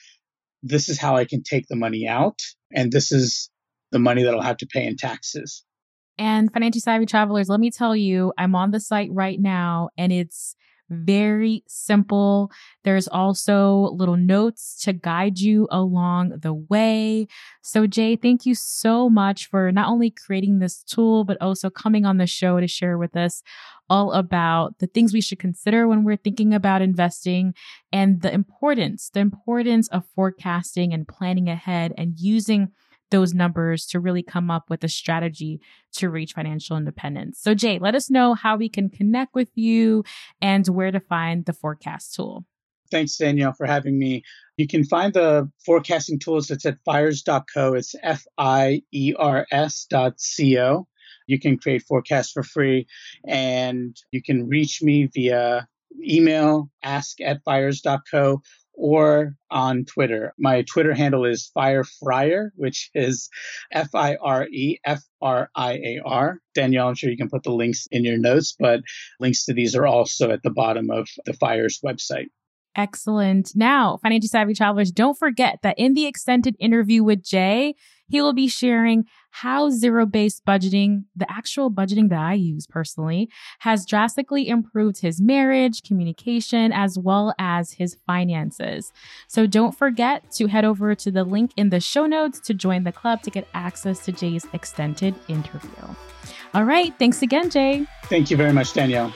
this 0.63 0.89
is 0.89 1.00
how 1.00 1.15
I 1.15 1.26
can 1.26 1.44
take 1.44 1.67
the 1.67 1.76
money 1.76 2.08
out 2.08 2.39
and 2.74 2.91
this 2.91 3.12
is 3.12 3.50
the 3.91 4.00
money 4.00 4.24
that 4.24 4.34
I'll 4.34 4.41
have 4.41 4.58
to 4.58 4.67
pay 4.67 4.86
in 4.86 4.96
taxes. 4.96 5.63
And 6.17 6.52
financially 6.54 6.82
savvy 6.82 7.06
travelers, 7.08 7.50
let 7.50 7.60
me 7.60 7.72
tell 7.72 7.96
you, 7.96 8.32
I'm 8.38 8.56
on 8.56 8.72
the 8.72 8.80
site 8.80 9.10
right 9.12 9.39
now 9.39 9.89
and 9.98 10.12
it's 10.12 10.56
very 10.91 11.63
simple. 11.67 12.51
There's 12.84 13.08
also 13.08 13.89
little 13.93 14.17
notes 14.17 14.80
to 14.84 14.93
guide 14.93 15.39
you 15.39 15.67
along 15.71 16.39
the 16.41 16.54
way. 16.54 17.27
So, 17.62 17.88
Jay, 17.88 18.15
thank 18.15 18.45
you 18.45 18.54
so 18.56 19.10
much 19.10 19.47
for 19.49 19.71
not 19.71 19.89
only 19.89 20.12
creating 20.12 20.60
this 20.60 20.84
tool, 20.84 21.23
but 21.23 21.38
also 21.41 21.69
coming 21.69 22.06
on 22.06 22.17
the 22.17 22.27
show 22.27 22.60
to 22.60 22.67
share 22.67 22.97
with 22.97 23.15
us 23.15 23.41
all 23.89 24.13
about 24.13 24.80
the 24.80 24.88
things 24.88 25.13
we 25.13 25.21
should 25.21 25.39
consider 25.39 25.88
when 25.88 26.04
we're 26.04 26.15
thinking 26.17 26.54
about 26.54 26.82
investing 26.82 27.54
and 27.91 28.21
the 28.21 28.34
importance, 28.34 29.10
the 29.10 29.19
importance 29.19 29.88
of 29.89 30.06
forecasting 30.15 30.93
and 30.93 31.08
planning 31.08 31.49
ahead 31.49 31.93
and 31.97 32.19
using 32.19 32.69
those 33.12 33.34
numbers 33.34 33.86
to 33.88 34.00
really 34.00 34.24
come 34.24 34.50
up 34.50 34.69
with 34.69 34.84
a 34.84 34.89
strategy 34.89 35.62
to 35.93 36.10
reach 36.10 36.34
financial 36.34 36.78
independence. 36.78 37.39
So, 37.39 37.54
Jay, 37.54 37.78
let 37.80 37.95
us 37.95 38.10
know 38.10 38.34
how 38.34 38.58
we 38.58 38.69
can 38.69 38.89
connect 38.89 39.36
with 39.36 39.50
you 39.56 40.04
and 40.41 40.67
where 40.67 40.91
to 40.91 41.00
find 41.00 41.45
the 41.45 41.54
forecast 41.54 42.15
tool. 42.15 42.45
Thanks, 42.89 43.15
Danielle, 43.15 43.54
for 43.54 43.65
having 43.65 43.97
me. 43.97 44.24
You 44.58 44.67
can 44.67 44.84
find 44.84 45.13
the 45.13 45.50
forecasting 45.65 46.19
tools. 46.19 46.52
It's 46.52 46.65
at 46.65 46.78
fires.co. 46.84 47.74
It's 47.74 47.95
F 48.04 48.24
I 48.38 48.82
E 48.91 49.13
R 49.17 49.45
S 49.52 49.86
dot 49.89 50.19
C 50.19 50.60
O. 50.60 50.88
You 51.28 51.39
can 51.39 51.58
create 51.58 51.84
forecasts 51.88 52.32
for 52.32 52.43
free 52.43 52.88
and 53.26 53.95
you 54.12 54.21
can 54.21 54.47
reach 54.47 54.82
me 54.82 55.08
via 55.13 55.67
email 56.04 56.69
ask 56.84 57.19
at 57.21 57.43
fires.co 57.43 58.41
or 58.82 59.36
on 59.52 59.86
Twitter. 59.86 60.34
My 60.39 60.63
Twitter 60.63 60.94
handle 60.94 61.24
is 61.24 61.52
FireFriar, 61.56 62.50
which 62.56 62.89
is 62.96 63.30
F 63.72 63.94
I 63.94 64.15
R 64.15 64.48
E 64.48 64.80
F 64.84 65.02
R 65.22 65.52
I 65.56 65.74
A 65.74 66.02
R. 66.04 66.39
Danielle, 66.56 66.88
I'm 66.88 66.96
sure 66.96 67.12
you 67.12 67.17
can 67.17 67.30
put 67.30 67.44
the 67.44 67.54
links 67.54 67.88
in 67.91 68.04
your 68.04 68.17
notes, 68.17 68.56
but 68.60 68.82
links 69.20 69.46
to 69.46 69.54
these 69.54 69.76
are 69.76 69.86
also 69.86 70.32
at 70.32 70.41
the 70.44 70.50
bottom 70.50 70.89
of 70.89 71.08
the 71.26 71.34
Fires 71.34 71.80
website. 71.86 72.30
Excellent. 72.75 73.51
Now, 73.55 73.99
financial 74.01 74.29
savvy 74.29 74.53
travelers, 74.53 74.91
don't 74.91 75.17
forget 75.17 75.60
that 75.62 75.77
in 75.77 75.93
the 75.93 76.05
extended 76.05 76.55
interview 76.60 77.03
with 77.03 77.23
Jay, 77.23 77.75
he 78.07 78.21
will 78.21 78.34
be 78.34 78.47
sharing 78.47 79.05
how 79.31 79.69
zero 79.69 80.05
based 80.05 80.45
budgeting, 80.45 81.05
the 81.15 81.29
actual 81.31 81.71
budgeting 81.71 82.10
that 82.10 82.19
I 82.19 82.34
use 82.34 82.67
personally, 82.67 83.29
has 83.60 83.86
drastically 83.86 84.49
improved 84.49 84.99
his 84.99 85.22
marriage, 85.22 85.82
communication, 85.84 86.74
as 86.74 86.99
well 86.99 87.34
as 87.39 87.72
his 87.72 87.97
finances. 88.05 88.91
So 89.28 89.47
don't 89.47 89.72
forget 89.72 90.30
to 90.32 90.47
head 90.47 90.65
over 90.65 90.93
to 90.95 91.11
the 91.11 91.24
link 91.24 91.51
in 91.55 91.69
the 91.69 91.80
show 91.80 92.05
notes 92.05 92.39
to 92.41 92.53
join 92.53 92.84
the 92.84 92.91
club 92.91 93.22
to 93.24 93.32
get 93.32 93.47
access 93.53 94.03
to 94.05 94.11
Jay's 94.11 94.45
extended 94.51 95.15
interview. 95.30 95.95
All 96.53 96.65
right. 96.65 96.93
Thanks 96.99 97.22
again, 97.22 97.49
Jay. 97.49 97.86
Thank 98.05 98.30
you 98.30 98.36
very 98.36 98.51
much, 98.51 98.74
Danielle. 98.74 99.13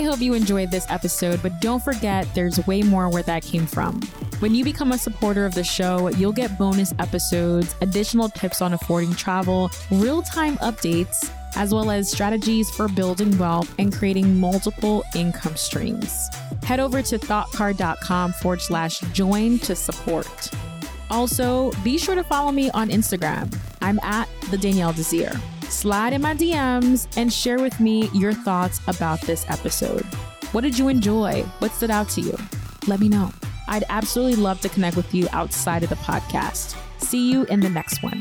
I 0.00 0.04
hope 0.04 0.22
you 0.22 0.32
enjoyed 0.32 0.70
this 0.70 0.86
episode, 0.88 1.42
but 1.42 1.60
don't 1.60 1.82
forget 1.82 2.26
there's 2.34 2.66
way 2.66 2.80
more 2.80 3.10
where 3.10 3.22
that 3.24 3.42
came 3.42 3.66
from. 3.66 4.00
When 4.38 4.54
you 4.54 4.64
become 4.64 4.92
a 4.92 4.98
supporter 4.98 5.44
of 5.44 5.54
the 5.54 5.62
show, 5.62 6.08
you'll 6.08 6.32
get 6.32 6.56
bonus 6.56 6.94
episodes, 6.98 7.74
additional 7.82 8.30
tips 8.30 8.62
on 8.62 8.72
affording 8.72 9.14
travel, 9.14 9.70
real 9.90 10.22
time 10.22 10.56
updates, 10.56 11.30
as 11.54 11.74
well 11.74 11.90
as 11.90 12.10
strategies 12.10 12.70
for 12.70 12.88
building 12.88 13.36
wealth 13.36 13.74
and 13.78 13.92
creating 13.92 14.40
multiple 14.40 15.04
income 15.14 15.54
streams. 15.54 16.30
head 16.62 16.80
over 16.80 17.02
to 17.02 17.18
thoughtcard.com 17.18 18.32
forward 18.32 18.62
slash 18.62 19.00
join 19.12 19.58
to 19.58 19.76
support. 19.76 20.50
Also, 21.10 21.72
be 21.82 21.98
sure 21.98 22.14
to 22.14 22.22
follow 22.22 22.52
me 22.52 22.70
on 22.70 22.88
Instagram. 22.88 23.52
I'm 23.80 23.98
at 24.00 24.28
the 24.50 24.58
Danielle 24.58 24.92
Desir. 24.92 25.32
Slide 25.68 26.12
in 26.12 26.22
my 26.22 26.34
DMs 26.34 27.08
and 27.16 27.32
share 27.32 27.58
with 27.58 27.78
me 27.80 28.08
your 28.12 28.32
thoughts 28.32 28.80
about 28.86 29.20
this 29.22 29.44
episode. 29.48 30.04
What 30.52 30.62
did 30.62 30.78
you 30.78 30.88
enjoy? 30.88 31.42
What 31.58 31.72
stood 31.72 31.90
out 31.90 32.08
to 32.10 32.20
you? 32.20 32.36
Let 32.86 33.00
me 33.00 33.08
know. 33.08 33.30
I'd 33.68 33.84
absolutely 33.88 34.36
love 34.36 34.60
to 34.62 34.68
connect 34.68 34.96
with 34.96 35.14
you 35.14 35.28
outside 35.32 35.82
of 35.82 35.88
the 35.88 35.96
podcast. 35.96 36.76
See 36.98 37.30
you 37.30 37.44
in 37.44 37.60
the 37.60 37.70
next 37.70 38.02
one. 38.02 38.20